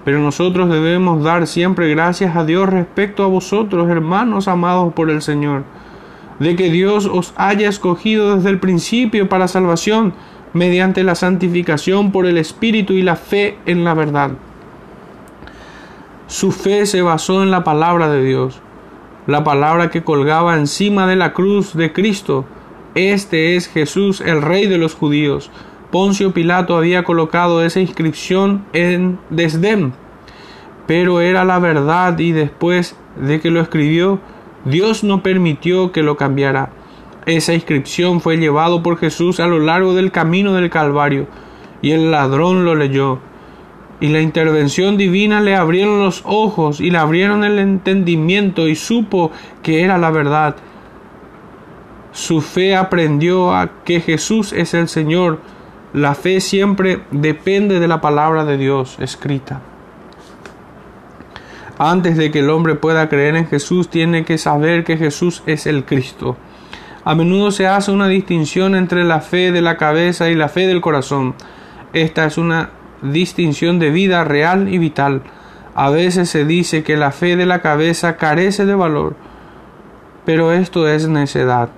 [0.06, 5.24] Pero nosotros debemos dar siempre gracias a Dios respecto a vosotros, hermanos amados por el
[5.24, 5.63] Señor
[6.41, 10.15] de que Dios os haya escogido desde el principio para salvación
[10.54, 14.32] mediante la santificación por el Espíritu y la fe en la verdad.
[16.25, 18.60] Su fe se basó en la palabra de Dios,
[19.27, 22.45] la palabra que colgaba encima de la cruz de Cristo.
[22.95, 25.51] Este es Jesús, el Rey de los judíos.
[25.91, 29.93] Poncio Pilato había colocado esa inscripción en desdén,
[30.88, 34.19] pero era la verdad y después de que lo escribió,
[34.65, 36.69] Dios no permitió que lo cambiara.
[37.26, 41.28] Esa inscripción fue llevado por Jesús a lo largo del camino del Calvario,
[41.82, 43.19] y el ladrón lo leyó.
[44.00, 49.32] Y la intervención divina le abrieron los ojos y le abrieron el entendimiento y supo
[49.62, 50.56] que era la verdad.
[52.12, 55.39] Su fe aprendió a que Jesús es el Señor.
[55.93, 59.62] La fe siempre depende de la palabra de Dios escrita.
[61.83, 65.65] Antes de que el hombre pueda creer en Jesús, tiene que saber que Jesús es
[65.65, 66.37] el Cristo.
[67.03, 70.67] A menudo se hace una distinción entre la fe de la cabeza y la fe
[70.67, 71.33] del corazón.
[71.91, 72.69] Esta es una
[73.01, 75.23] distinción de vida real y vital.
[75.73, 79.15] A veces se dice que la fe de la cabeza carece de valor,
[80.23, 81.69] pero esto es necedad.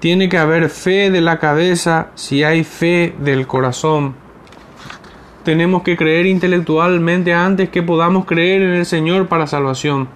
[0.00, 4.16] Tiene que haber fe de la cabeza si hay fe del corazón
[5.44, 10.08] tenemos que creer intelectualmente antes que podamos creer en el Señor para salvación.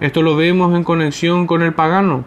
[0.00, 2.24] Esto lo vemos en conexión con el pagano.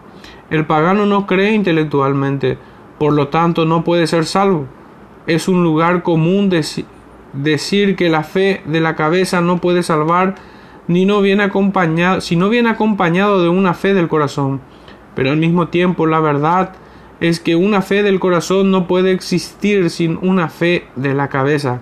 [0.50, 2.56] El pagano no cree intelectualmente,
[2.98, 4.66] por lo tanto no puede ser salvo.
[5.26, 6.50] Es un lugar común
[7.32, 10.36] decir que la fe de la cabeza no puede salvar
[10.86, 14.60] ni no viene acompañado, si no viene acompañado de una fe del corazón.
[15.16, 16.74] Pero al mismo tiempo la verdad
[17.20, 21.80] es que una fe del corazón no puede existir sin una fe de la cabeza.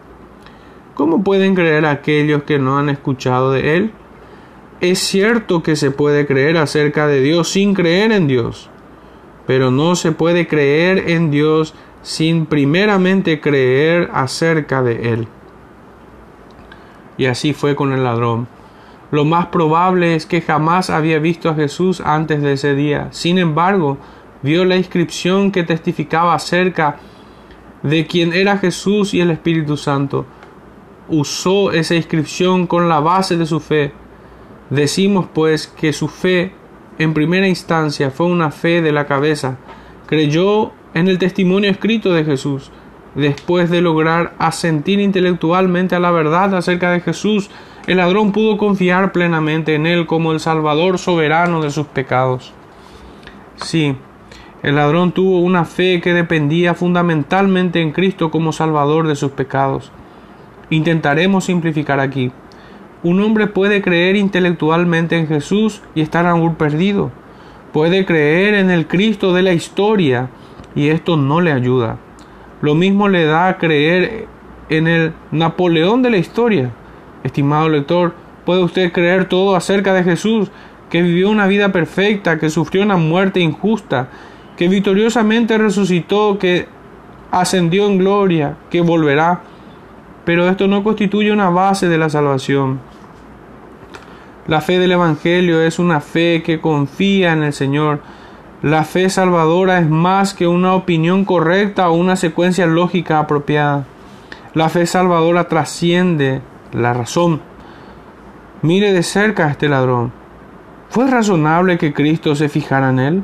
[0.94, 3.92] ¿Cómo pueden creer aquellos que no han escuchado de Él?
[4.80, 8.68] Es cierto que se puede creer acerca de Dios sin creer en Dios,
[9.46, 15.28] pero no se puede creer en Dios sin primeramente creer acerca de Él.
[17.16, 18.48] Y así fue con el ladrón.
[19.10, 23.08] Lo más probable es que jamás había visto a Jesús antes de ese día.
[23.12, 23.98] Sin embargo,
[24.42, 26.96] vio la inscripción que testificaba acerca
[27.82, 30.26] de quien era Jesús y el Espíritu Santo.
[31.14, 33.92] Usó esa inscripción con la base de su fe.
[34.70, 36.54] Decimos pues que su fe
[36.98, 39.58] en primera instancia fue una fe de la cabeza.
[40.06, 42.70] Creyó en el testimonio escrito de Jesús.
[43.14, 47.50] Después de lograr asentir intelectualmente a la verdad acerca de Jesús,
[47.86, 52.54] el ladrón pudo confiar plenamente en él como el Salvador soberano de sus pecados.
[53.56, 53.96] Sí,
[54.62, 59.92] el ladrón tuvo una fe que dependía fundamentalmente en Cristo como Salvador de sus pecados.
[60.70, 62.32] Intentaremos simplificar aquí.
[63.02, 67.10] Un hombre puede creer intelectualmente en Jesús y estar aún perdido.
[67.72, 70.28] Puede creer en el Cristo de la historia
[70.74, 71.98] y esto no le ayuda.
[72.60, 74.28] Lo mismo le da a creer
[74.68, 76.70] en el Napoleón de la historia.
[77.24, 80.50] Estimado lector, puede usted creer todo acerca de Jesús,
[80.88, 84.08] que vivió una vida perfecta, que sufrió una muerte injusta,
[84.56, 86.66] que victoriosamente resucitó, que
[87.30, 89.40] ascendió en gloria, que volverá.
[90.24, 92.80] Pero esto no constituye una base de la salvación.
[94.46, 98.00] La fe del Evangelio es una fe que confía en el Señor.
[98.62, 103.86] La fe salvadora es más que una opinión correcta o una secuencia lógica apropiada.
[104.54, 107.40] La fe salvadora trasciende la razón.
[108.62, 110.12] Mire de cerca a este ladrón.
[110.88, 113.22] ¿Fue razonable que Cristo se fijara en él?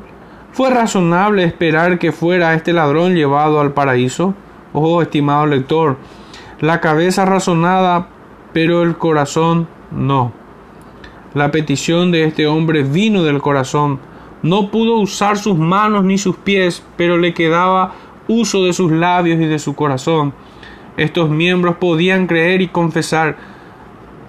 [0.52, 4.34] ¿Fue razonable esperar que fuera este ladrón llevado al paraíso?
[4.72, 5.96] Oh, estimado lector,
[6.60, 8.08] la cabeza razonada,
[8.52, 10.32] pero el corazón no.
[11.34, 14.00] La petición de este hombre vino del corazón.
[14.42, 17.92] No pudo usar sus manos ni sus pies, pero le quedaba
[18.26, 20.32] uso de sus labios y de su corazón.
[20.96, 23.36] Estos miembros podían creer y confesar,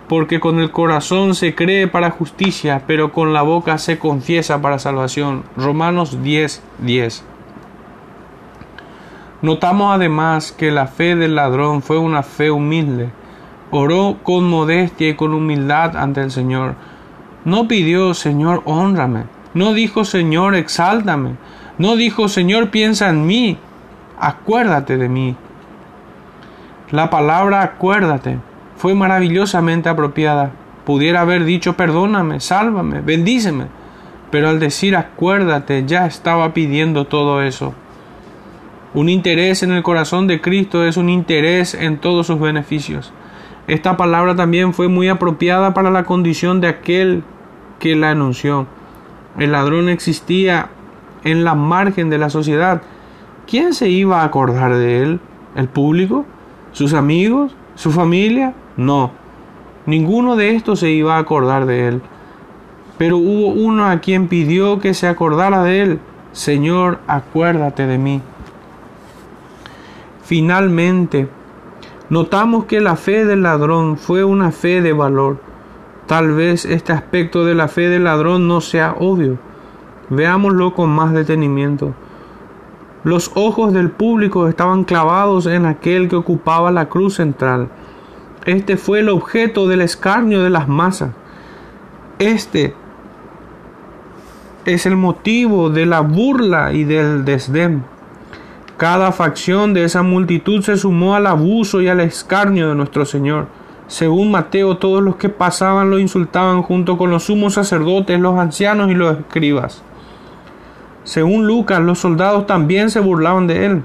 [0.08, 4.80] porque con el corazón se cree para justicia, pero con la boca se confiesa para
[4.80, 5.44] salvación.
[5.56, 7.29] Romanos 10, 10.
[9.42, 13.10] Notamos además que la fe del ladrón fue una fe humilde.
[13.72, 16.76] Oró con modestia y con humildad ante el Señor.
[17.46, 19.24] No pidió, Señor, honrame.
[19.54, 21.36] No dijo, Señor, exáltame.
[21.78, 23.58] No dijo, Señor, piensa en mí.
[24.20, 25.36] Acuérdate de mí.
[26.92, 28.40] La palabra acuérdate
[28.76, 30.52] fue maravillosamente apropiada.
[30.86, 33.68] Pudiera haber dicho perdóname, sálvame, bendíceme,
[34.32, 37.76] pero al decir acuérdate ya estaba pidiendo todo eso.
[38.94, 43.14] Un interés en el corazón de Cristo es un interés en todos sus beneficios.
[43.68, 47.24] Esta palabra también fue muy apropiada para la condición de aquel
[47.78, 48.66] que la anunció.
[49.38, 50.70] El ladrón existía
[51.24, 52.82] en la margen de la sociedad.
[53.46, 55.20] ¿Quién se iba a acordar de él?
[55.56, 56.26] ¿El público?
[56.72, 57.56] ¿Sus amigos?
[57.76, 58.56] ¿Su familia?
[58.76, 59.12] No,
[59.86, 62.02] ninguno de estos se iba a acordar de él.
[62.98, 66.00] Pero hubo uno a quien pidió que se acordara de él.
[66.32, 68.22] Señor, acuérdate de mí.
[70.30, 71.28] Finalmente,
[72.12, 75.40] notamos que la fe del ladrón fue una fe de valor.
[76.06, 79.40] Tal vez este aspecto de la fe del ladrón no sea obvio.
[80.12, 81.96] Veámoslo con más detenimiento.
[83.04, 87.70] Los ojos del público estaban clavados en aquel que ocupaba la cruz central.
[88.46, 91.10] Este fue el objeto del escarnio de las masas.
[92.20, 92.76] Este
[94.66, 97.84] es el motivo de la burla y del desdén.
[98.80, 103.48] Cada facción de esa multitud se sumó al abuso y al escarnio de nuestro Señor.
[103.88, 108.90] Según Mateo, todos los que pasaban lo insultaban junto con los sumos sacerdotes, los ancianos
[108.90, 109.84] y los escribas.
[111.04, 113.84] Según Lucas, los soldados también se burlaban de él.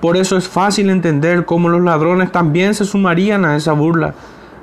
[0.00, 4.14] Por eso es fácil entender cómo los ladrones también se sumarían a esa burla.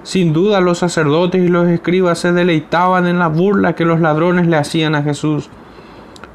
[0.04, 4.48] Sin duda los sacerdotes y los escribas se deleitaban en la burla que los ladrones
[4.48, 5.50] le hacían a Jesús.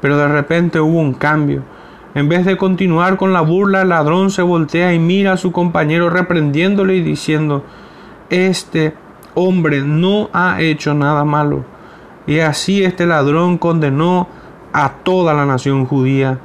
[0.01, 1.63] Pero de repente hubo un cambio.
[2.13, 5.51] En vez de continuar con la burla, el ladrón se voltea y mira a su
[5.51, 7.63] compañero reprendiéndole y diciendo,
[8.29, 8.93] Este
[9.33, 11.63] hombre no ha hecho nada malo.
[12.27, 14.27] Y así este ladrón condenó
[14.73, 16.39] a toda la nación judía.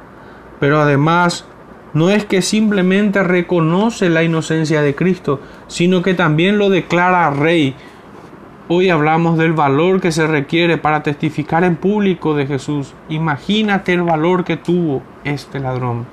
[0.59, 1.45] Pero además
[1.93, 7.75] no es que simplemente reconoce la inocencia de Cristo, sino que también lo declara rey.
[8.69, 12.93] Hoy hablamos del valor que se requiere para testificar en público de Jesús.
[13.07, 16.05] Imagínate el valor que tuvo este ladrón.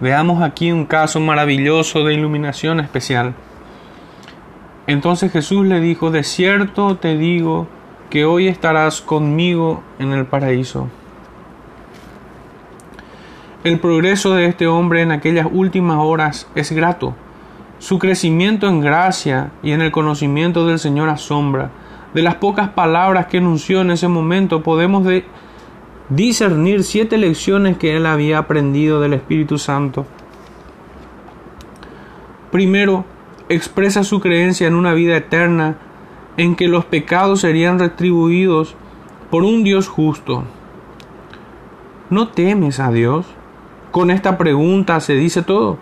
[0.00, 3.34] Veamos aquí un caso maravilloso de iluminación especial.
[4.88, 7.68] Entonces Jesús le dijo, de cierto te digo
[8.10, 10.88] que hoy estarás conmigo en el paraíso.
[13.62, 17.14] El progreso de este hombre en aquellas últimas horas es grato.
[17.78, 21.70] Su crecimiento en gracia y en el conocimiento del Señor asombra.
[22.12, 25.06] De las pocas palabras que anunció en ese momento podemos
[26.08, 30.06] discernir siete lecciones que él había aprendido del Espíritu Santo.
[32.50, 33.04] Primero,
[33.48, 35.76] expresa su creencia en una vida eterna
[36.36, 38.74] en que los pecados serían retribuidos
[39.30, 40.44] por un Dios justo.
[42.10, 43.26] ¿No temes a Dios?
[43.90, 45.78] Con esta pregunta se dice todo.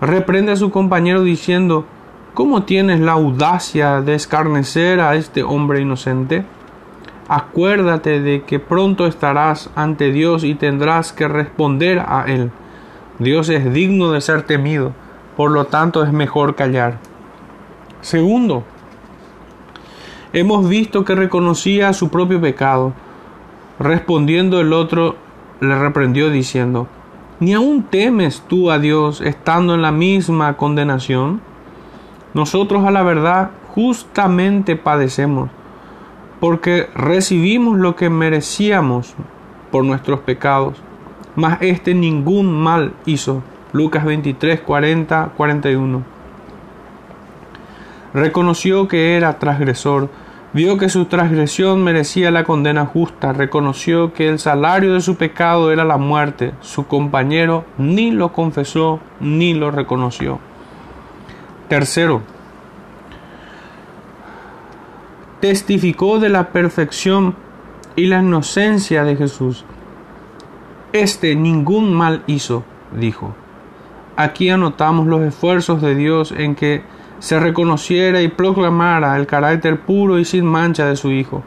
[0.00, 1.84] Reprende a su compañero diciendo,
[2.32, 6.44] ¿cómo tienes la audacia de escarnecer a este hombre inocente?
[7.28, 12.52] Acuérdate de que pronto estarás ante Dios y tendrás que responder a Él.
[13.18, 14.92] Dios es digno de ser temido,
[15.36, 16.98] por lo tanto es mejor callar.
[18.00, 18.62] Segundo,
[20.32, 22.92] hemos visto que reconocía su propio pecado.
[23.80, 25.16] Respondiendo el otro,
[25.60, 26.86] le reprendió diciendo,
[27.40, 31.40] ¿Ni aún temes tú a Dios estando en la misma condenación?
[32.34, 35.50] Nosotros a la verdad justamente padecemos,
[36.40, 39.14] porque recibimos lo que merecíamos
[39.70, 40.78] por nuestros pecados,
[41.36, 43.42] mas este ningún mal hizo.
[43.72, 46.18] Lucas 23, 40, 41
[48.14, 50.08] reconoció que era transgresor,
[50.52, 55.72] vio que su transgresión merecía la condena justa, reconoció que el salario de su pecado
[55.72, 60.40] era la muerte, su compañero ni lo confesó ni lo reconoció.
[61.68, 62.22] Tercero,
[65.40, 67.34] testificó de la perfección
[67.94, 69.64] y la inocencia de Jesús.
[70.92, 73.34] Este ningún mal hizo, dijo.
[74.16, 76.82] Aquí anotamos los esfuerzos de Dios en que
[77.18, 81.42] se reconociera y proclamara el carácter puro y sin mancha de su Hijo.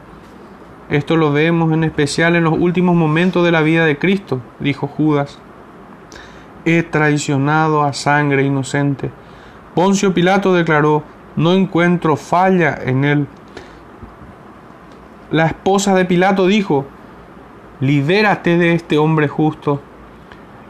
[0.90, 4.86] Esto lo vemos en especial en los últimos momentos de la vida de Cristo, dijo
[4.86, 5.38] Judas.
[6.64, 9.10] He traicionado a sangre inocente.
[9.74, 11.02] Poncio Pilato declaró,
[11.34, 13.26] no encuentro falla en él.
[15.30, 16.84] La esposa de Pilato dijo,
[17.80, 19.80] libérate de este hombre justo.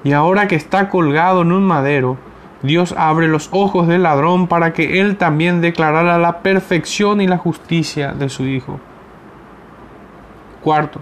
[0.05, 2.17] Y ahora que está colgado en un madero,
[2.63, 7.39] Dios abre los ojos del ladrón para que él también declarara la perfección y la
[7.39, 8.79] justicia de su Hijo.
[10.63, 11.01] Cuarto,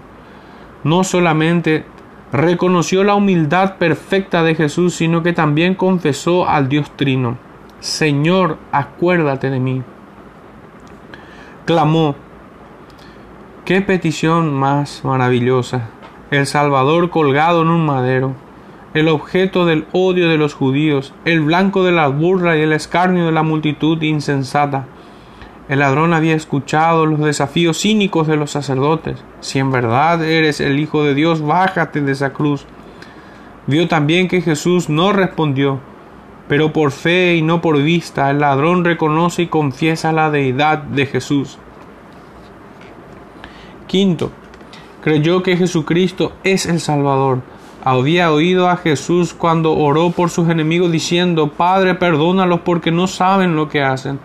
[0.83, 1.85] no solamente
[2.31, 7.37] reconoció la humildad perfecta de Jesús, sino que también confesó al Dios Trino,
[7.79, 9.83] Señor, acuérdate de mí.
[11.65, 12.15] Clamó,
[13.65, 15.89] qué petición más maravillosa,
[16.31, 18.33] el Salvador colgado en un madero
[18.93, 23.25] el objeto del odio de los judíos, el blanco de la burla y el escarnio
[23.25, 24.85] de la multitud insensata.
[25.69, 29.23] El ladrón había escuchado los desafíos cínicos de los sacerdotes.
[29.39, 32.65] Si en verdad eres el Hijo de Dios, bájate de esa cruz.
[33.67, 35.79] Vio también que Jesús no respondió,
[36.49, 41.05] pero por fe y no por vista el ladrón reconoce y confiesa la deidad de
[41.05, 41.57] Jesús.
[43.87, 44.31] Quinto,
[45.01, 47.41] creyó que Jesucristo es el Salvador
[47.83, 53.55] había oído a Jesús cuando oró por sus enemigos diciendo, Padre, perdónalos porque no saben
[53.55, 54.19] lo que hacen.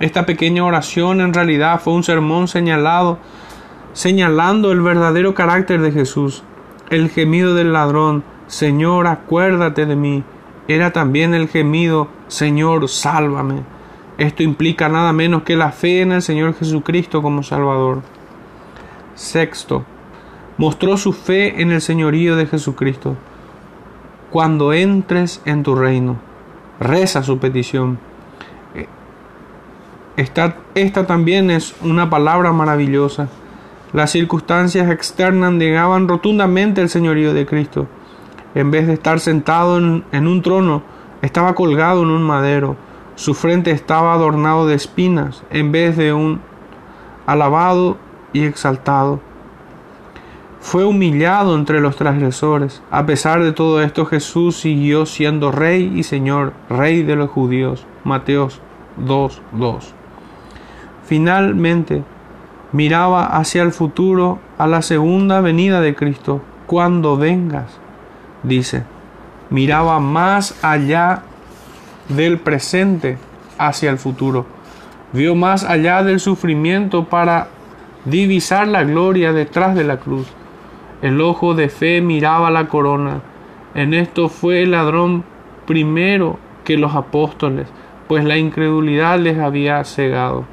[0.00, 3.18] Esta pequeña oración en realidad fue un sermón señalado,
[3.92, 6.42] señalando el verdadero carácter de Jesús.
[6.90, 10.24] El gemido del ladrón, Señor, acuérdate de mí,
[10.68, 13.62] era también el gemido, Señor, sálvame.
[14.18, 18.02] Esto implica nada menos que la fe en el Señor Jesucristo como Salvador.
[19.14, 19.84] Sexto,
[20.62, 23.16] mostró su fe en el señorío de Jesucristo.
[24.30, 26.18] Cuando entres en tu reino,
[26.78, 27.98] reza su petición.
[30.16, 33.26] Esta, esta también es una palabra maravillosa.
[33.92, 37.88] Las circunstancias externas negaban rotundamente el señorío de Cristo.
[38.54, 40.84] En vez de estar sentado en, en un trono,
[41.22, 42.76] estaba colgado en un madero.
[43.16, 46.40] Su frente estaba adornado de espinas, en vez de un
[47.26, 47.96] alabado
[48.32, 49.31] y exaltado
[50.62, 52.82] fue humillado entre los transgresores.
[52.90, 57.84] A pesar de todo esto, Jesús siguió siendo Rey y Señor, Rey de los judíos.
[58.04, 58.60] Mateos
[59.04, 59.88] 2.2.
[61.04, 62.04] Finalmente,
[62.70, 67.80] miraba hacia el futuro, a la segunda venida de Cristo, cuando vengas,
[68.44, 68.84] dice.
[69.50, 71.22] Miraba más allá
[72.08, 73.18] del presente
[73.58, 74.46] hacia el futuro.
[75.12, 77.48] Vio más allá del sufrimiento para
[78.04, 80.32] divisar la gloria detrás de la cruz
[81.02, 83.22] el ojo de fe miraba la corona.
[83.74, 85.24] En esto fue el ladrón
[85.66, 87.66] primero que los apóstoles,
[88.06, 90.44] pues la incredulidad les había cegado.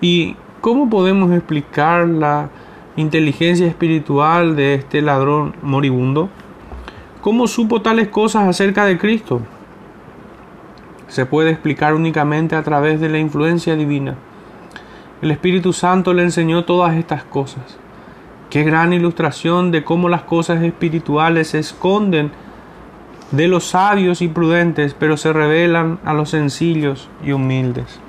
[0.00, 2.48] ¿Y cómo podemos explicar la
[2.96, 6.30] inteligencia espiritual de este ladrón moribundo?
[7.20, 9.42] ¿Cómo supo tales cosas acerca de Cristo?
[11.08, 14.14] Se puede explicar únicamente a través de la influencia divina.
[15.20, 17.83] El Espíritu Santo le enseñó todas estas cosas.
[18.50, 22.30] Qué gran ilustración de cómo las cosas espirituales se esconden
[23.30, 28.00] de los sabios y prudentes, pero se revelan a los sencillos y humildes.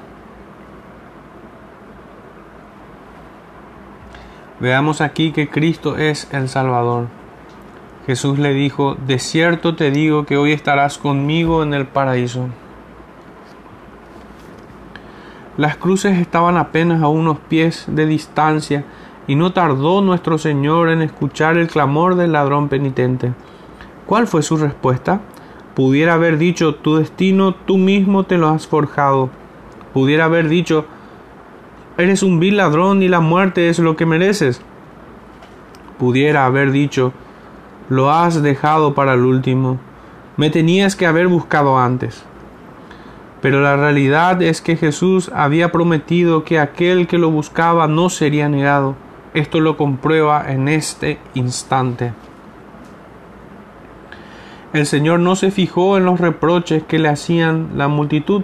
[4.60, 7.08] Veamos aquí que Cristo es el Salvador.
[8.06, 12.48] Jesús le dijo, de cierto te digo que hoy estarás conmigo en el paraíso.
[15.58, 18.84] Las cruces estaban apenas a unos pies de distancia
[19.28, 23.34] y no tardó nuestro Señor en escuchar el clamor del ladrón penitente.
[24.06, 25.22] ¿Cuál fue su respuesta?
[25.74, 29.30] Pudiera haber dicho, tu destino tú mismo te lo has forjado.
[29.94, 30.86] Pudiera haber dicho,
[31.98, 34.62] eres un vil ladrón y la muerte es lo que mereces.
[35.98, 37.14] Pudiera haber dicho,
[37.90, 39.80] lo has dejado para el último.
[40.38, 42.24] Me tenías que haber buscado antes.
[43.42, 48.50] Pero la realidad es que Jesús había prometido que aquel que lo buscaba no sería
[48.50, 48.96] negado.
[49.36, 52.14] Esto lo comprueba en este instante.
[54.74, 58.42] El Señor no se fijó en los reproches que le hacían la multitud,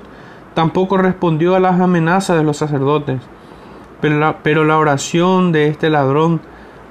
[0.53, 3.19] tampoco respondió a las amenazas de los sacerdotes.
[4.01, 6.41] Pero la, oración de este ladrón,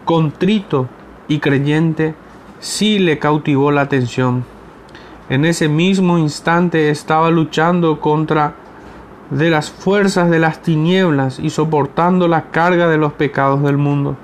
[0.05, 0.89] contrito
[1.29, 2.17] y creyente,
[2.59, 4.45] sí le cautivó la atención
[5.31, 8.57] en ese mismo instante estaba luchando contra
[9.31, 14.17] de las fuerzas de las tinieblas y soportando la carga de los pecados del mundo.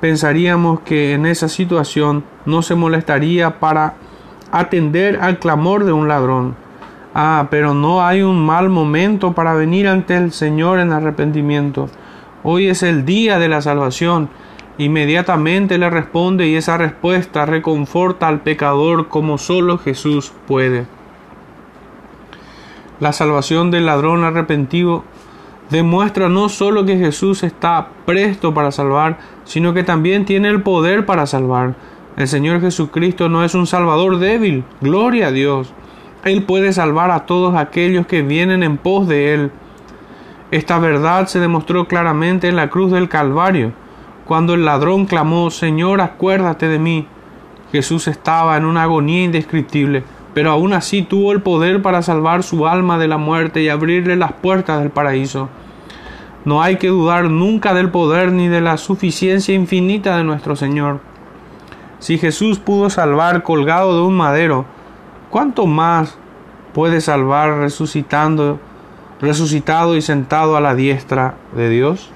[0.00, 3.94] Pensaríamos que en esa situación no se molestaría para
[4.50, 6.56] atender al clamor de un ladrón.
[7.14, 11.88] Ah, pero no hay un mal momento para venir ante el Señor en arrepentimiento.
[12.42, 14.30] Hoy es el día de la salvación
[14.80, 20.86] Inmediatamente le responde y esa respuesta reconforta al pecador como solo Jesús puede.
[23.00, 25.04] La salvación del ladrón arrepentido
[25.70, 31.06] demuestra no solo que Jesús está presto para salvar, sino que también tiene el poder
[31.06, 31.76] para salvar.
[32.18, 35.72] El Señor Jesucristo no es un salvador débil, gloria a Dios.
[36.24, 39.50] Él puede salvar a todos aquellos que vienen en pos de Él.
[40.50, 43.72] Esta verdad se demostró claramente en la cruz del Calvario.
[44.26, 47.06] Cuando el ladrón clamó, Señor, acuérdate de mí,
[47.72, 50.04] Jesús estaba en una agonía indescriptible,
[50.34, 54.16] pero aún así tuvo el poder para salvar su alma de la muerte y abrirle
[54.16, 55.48] las puertas del paraíso.
[56.44, 61.00] No hay que dudar nunca del poder ni de la suficiencia infinita de nuestro Señor.
[61.98, 64.64] Si Jesús pudo salvar colgado de un madero,
[65.28, 66.16] ¿cuánto más
[66.72, 68.58] puede salvar resucitando,
[69.20, 72.10] resucitado y sentado a la diestra de Dios?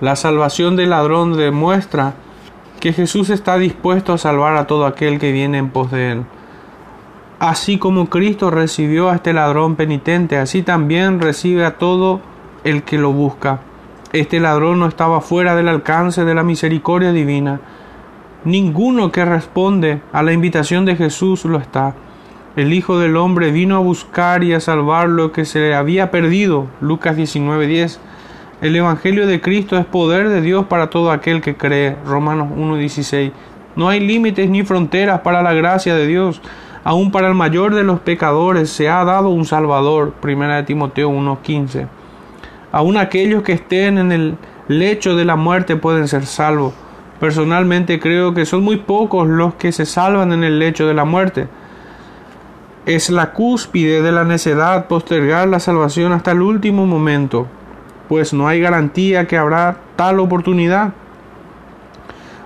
[0.00, 2.14] La salvación del ladrón demuestra
[2.82, 6.24] que Jesús está dispuesto a salvar a todo aquel que viene en pos de él.
[7.38, 12.20] Así como Cristo recibió a este ladrón penitente, así también recibe a todo
[12.64, 13.60] el que lo busca.
[14.12, 17.60] Este ladrón no estaba fuera del alcance de la misericordia divina.
[18.44, 21.94] Ninguno que responde a la invitación de Jesús lo está.
[22.56, 26.66] El Hijo del Hombre vino a buscar y a salvar lo que se había perdido.
[26.80, 28.00] Lucas 19:10.
[28.62, 31.96] El Evangelio de Cristo es poder de Dios para todo aquel que cree.
[32.06, 33.32] Romanos 1.16.
[33.74, 36.40] No hay límites ni fronteras para la gracia de Dios.
[36.84, 40.12] Aún para el mayor de los pecadores se ha dado un Salvador.
[40.20, 41.88] Primera de Timoteo 1.15.
[42.70, 44.36] Aún aquellos que estén en el
[44.68, 46.72] lecho de la muerte pueden ser salvos.
[47.18, 51.04] Personalmente creo que son muy pocos los que se salvan en el lecho de la
[51.04, 51.48] muerte.
[52.86, 57.48] Es la cúspide de la necedad postergar la salvación hasta el último momento
[58.12, 60.92] pues no hay garantía que habrá tal oportunidad.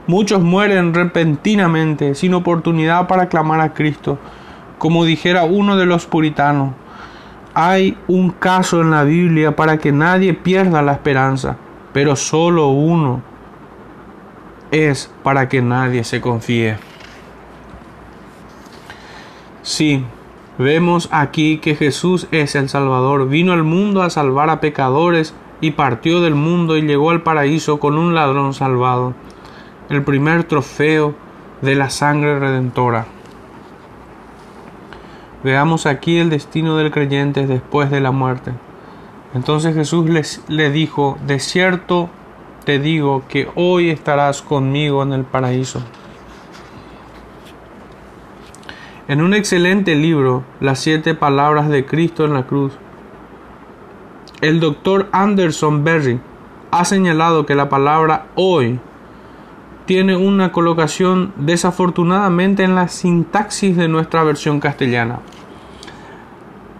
[0.06, 4.16] Muchos mueren repentinamente, sin oportunidad para clamar a Cristo.
[4.78, 6.72] Como dijera uno de los puritanos,
[7.52, 11.56] hay un caso en la Biblia para que nadie pierda la esperanza,
[11.92, 13.22] pero solo uno
[14.70, 16.76] es para que nadie se confíe.
[19.62, 20.04] Sí,
[20.58, 25.72] vemos aquí que Jesús es el Salvador, vino al mundo a salvar a pecadores y
[25.72, 29.14] partió del mundo y llegó al paraíso con un ladrón salvado,
[29.88, 31.14] el primer trofeo
[31.62, 33.06] de la sangre redentora.
[35.42, 38.52] Veamos aquí el destino del creyente después de la muerte.
[39.34, 42.08] Entonces Jesús les, le dijo, de cierto
[42.64, 45.80] te digo que hoy estarás conmigo en el paraíso.
[49.08, 52.72] En un excelente libro, Las siete palabras de Cristo en la cruz,
[54.46, 56.20] el doctor Anderson Berry
[56.70, 58.78] ha señalado que la palabra hoy
[59.86, 65.18] tiene una colocación desafortunadamente en la sintaxis de nuestra versión castellana.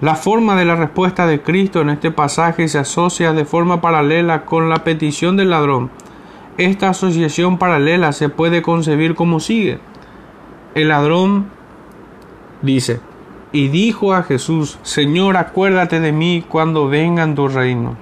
[0.01, 4.45] La forma de la respuesta de Cristo en este pasaje se asocia de forma paralela
[4.45, 5.91] con la petición del ladrón.
[6.59, 9.81] Esta asociación paralela se puede concebir como sigue.
[10.77, 11.47] El ladrón
[12.63, 13.01] dice,
[13.53, 17.97] y dijo a Jesús, Señor, acuérdate de mí cuando venga en tu reino.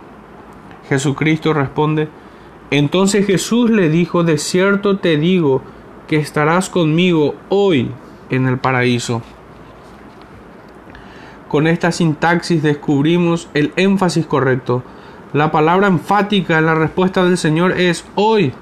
[0.88, 2.08] Jesucristo responde,
[2.70, 5.62] entonces Jesús le dijo, de cierto te digo
[6.08, 7.90] que estarás conmigo hoy
[8.30, 9.22] en el paraíso.
[11.48, 14.82] Con esta sintaxis descubrimos el énfasis correcto.
[15.32, 18.52] La palabra enfática en la respuesta del Señor es hoy.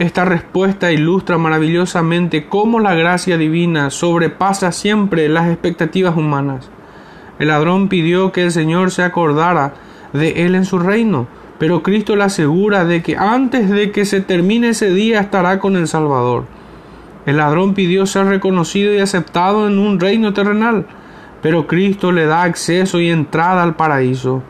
[0.00, 6.70] Esta respuesta ilustra maravillosamente cómo la gracia divina sobrepasa siempre las expectativas humanas.
[7.38, 9.74] El ladrón pidió que el Señor se acordara
[10.14, 11.26] de él en su reino,
[11.58, 15.76] pero Cristo le asegura de que antes de que se termine ese día estará con
[15.76, 16.46] el Salvador.
[17.26, 20.86] El ladrón pidió ser reconocido y aceptado en un reino terrenal,
[21.42, 24.42] pero Cristo le da acceso y entrada al paraíso.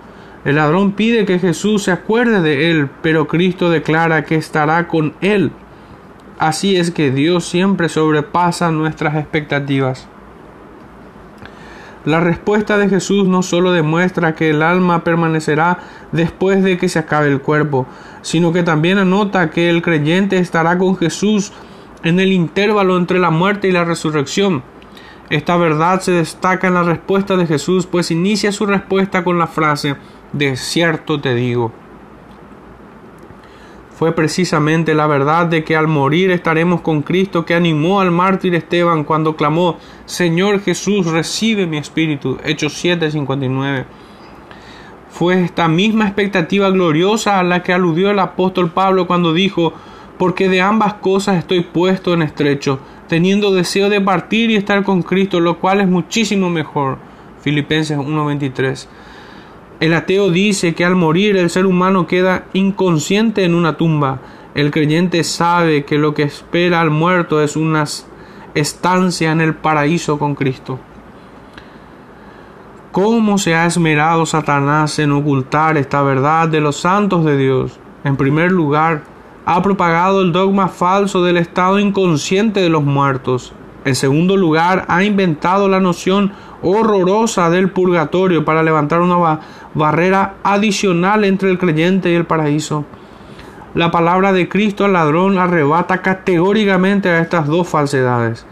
[0.45, 5.15] El ladrón pide que Jesús se acuerde de él, pero Cristo declara que estará con
[5.21, 5.53] él.
[6.39, 10.09] Así es que Dios siempre sobrepasa nuestras expectativas.
[12.07, 15.81] La respuesta de Jesús no solo demuestra que el alma permanecerá
[16.13, 17.87] después de que se acabe el cuerpo,
[18.23, 21.53] sino que también anota que el creyente estará con Jesús
[22.03, 24.63] en el intervalo entre la muerte y la resurrección.
[25.29, 29.47] Esta verdad se destaca en la respuesta de Jesús, pues inicia su respuesta con la
[29.47, 29.97] frase,
[30.33, 31.73] de cierto te digo.
[34.01, 38.55] Fue precisamente la verdad de que al morir estaremos con Cristo que animó al mártir
[38.55, 39.77] Esteban cuando clamó,
[40.07, 42.39] Señor Jesús, recibe mi espíritu.
[42.43, 43.85] Hechos 7:59.
[45.11, 49.75] Fue esta misma expectativa gloriosa a la que aludió el apóstol Pablo cuando dijo,
[50.17, 55.03] porque de ambas cosas estoy puesto en estrecho, teniendo deseo de partir y estar con
[55.03, 56.97] Cristo, lo cual es muchísimo mejor.
[57.43, 58.89] Filipenses 1:23.
[59.81, 64.21] El ateo dice que al morir el ser humano queda inconsciente en una tumba.
[64.55, 67.85] El creyente sabe que lo que espera al muerto es una
[68.55, 70.79] estancia en el paraíso con Cristo.
[72.93, 77.81] ¿Cómo se ha esmerado Satanás en ocultar esta verdad de los santos de Dios?
[78.05, 79.05] En primer lugar,
[79.47, 83.55] ha propagado el dogma falso del estado inconsciente de los muertos.
[83.87, 86.33] En segundo lugar, ha inventado la noción
[86.63, 89.41] horrorosa del purgatorio para levantar una
[89.75, 92.85] barrera adicional entre el creyente y el paraíso.
[93.75, 98.45] La palabra de Cristo al ladrón arrebata categóricamente a estas dos falsedades.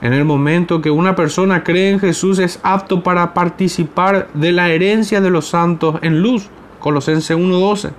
[0.00, 4.70] En el momento que una persona cree en Jesús es apto para participar de la
[4.70, 6.48] herencia de los santos en luz.
[6.78, 7.90] Colosenses 1.12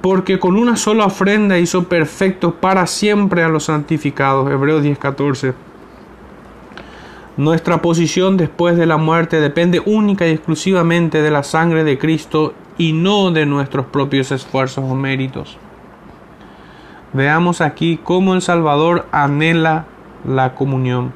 [0.00, 4.50] porque con una sola ofrenda hizo perfecto para siempre a los santificados.
[4.50, 5.54] Hebreos 10:14.
[7.36, 12.54] Nuestra posición después de la muerte depende única y exclusivamente de la sangre de Cristo
[12.76, 15.56] y no de nuestros propios esfuerzos o méritos.
[17.12, 19.86] Veamos aquí cómo el Salvador anhela
[20.24, 21.12] la comunión.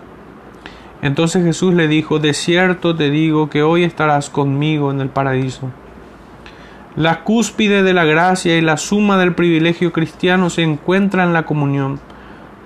[1.02, 5.70] Entonces Jesús le dijo, de cierto te digo que hoy estarás conmigo en el paraíso.
[6.96, 11.44] La cúspide de la gracia y la suma del privilegio cristiano se encuentra en la
[11.44, 12.00] comunión.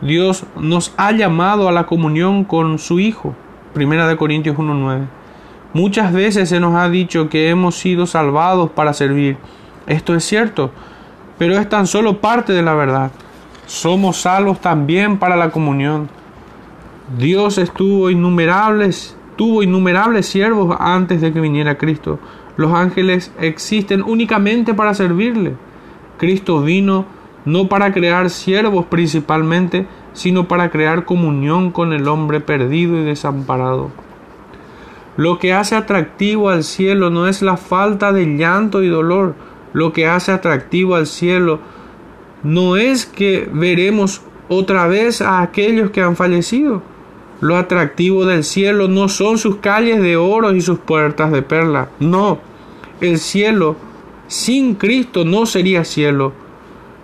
[0.00, 3.34] Dios nos ha llamado a la comunión con su Hijo.
[3.74, 5.06] Primera de Corintios 1.9.
[5.74, 9.36] Muchas veces se nos ha dicho que hemos sido salvados para servir.
[9.86, 10.70] Esto es cierto,
[11.36, 13.10] pero es tan solo parte de la verdad.
[13.66, 16.08] Somos salvos también para la comunión.
[17.18, 22.18] Dios estuvo innumerables, tuvo innumerables siervos antes de que viniera Cristo.
[22.56, 25.54] Los ángeles existen únicamente para servirle.
[26.18, 27.04] Cristo vino
[27.48, 33.90] no para crear siervos principalmente, sino para crear comunión con el hombre perdido y desamparado.
[35.16, 39.34] Lo que hace atractivo al cielo no es la falta de llanto y dolor.
[39.72, 41.60] Lo que hace atractivo al cielo
[42.42, 44.20] no es que veremos
[44.50, 46.82] otra vez a aquellos que han fallecido.
[47.40, 51.88] Lo atractivo del cielo no son sus calles de oro y sus puertas de perla.
[51.98, 52.40] No,
[53.00, 53.76] el cielo
[54.26, 56.34] sin Cristo no sería cielo.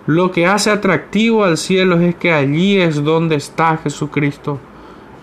[0.07, 4.59] Lo que hace atractivo al cielo es que allí es donde está Jesucristo.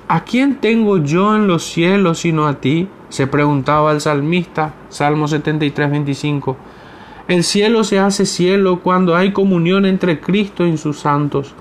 [0.08, 2.88] ¿A quién tengo yo en los cielos sino a ti?
[3.08, 6.56] se preguntaba el salmista, Salmo 73, 25.
[7.28, 11.54] El cielo se hace cielo cuando hay comunión entre Cristo y sus santos.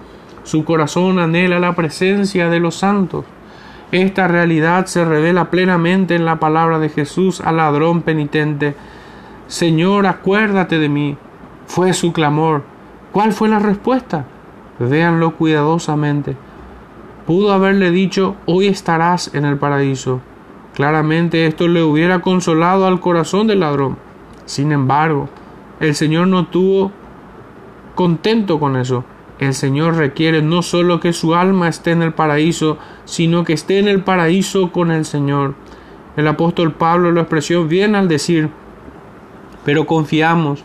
[0.44, 3.26] Su corazón anhela la presencia de los santos.
[3.92, 8.76] Esta realidad se revela plenamente en la palabra de Jesús al ladrón penitente
[9.52, 11.18] Señor, acuérdate de mí.
[11.66, 12.64] Fue su clamor.
[13.12, 14.26] ¿Cuál fue la respuesta?
[14.80, 16.38] Véanlo cuidadosamente.
[17.28, 20.22] Pudo haberle dicho, hoy estarás en el paraíso.
[20.74, 23.98] Claramente esto le hubiera consolado al corazón del ladrón.
[24.46, 25.28] Sin embargo,
[25.82, 26.92] el Señor no tuvo
[27.96, 29.04] contento con eso.
[29.40, 33.80] El Señor requiere no solo que su alma esté en el paraíso, sino que esté
[33.80, 35.56] en el paraíso con el Señor.
[36.16, 38.50] El apóstol Pablo lo expresó bien al decir,
[39.66, 40.64] pero confiamos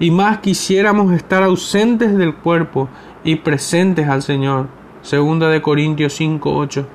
[0.00, 2.88] y más quisiéramos estar ausentes del cuerpo
[3.22, 4.68] y presentes al Señor.
[5.02, 6.86] Segunda de Corintios 5, 8.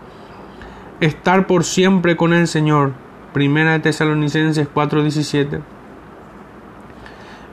[0.99, 2.93] Estar por siempre con el Señor.
[3.31, 5.61] Primera de Tesalonicenses 4, 17.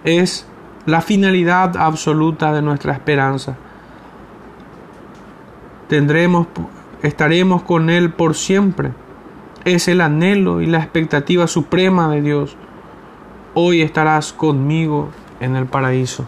[0.05, 0.47] Es
[0.87, 3.57] la finalidad absoluta de nuestra esperanza.
[5.89, 6.47] Tendremos,
[7.03, 8.93] estaremos con Él por siempre.
[9.67, 12.57] Es el anhelo y la expectativa suprema de Dios.
[13.53, 15.11] Hoy estarás conmigo
[15.43, 16.25] en el paraíso.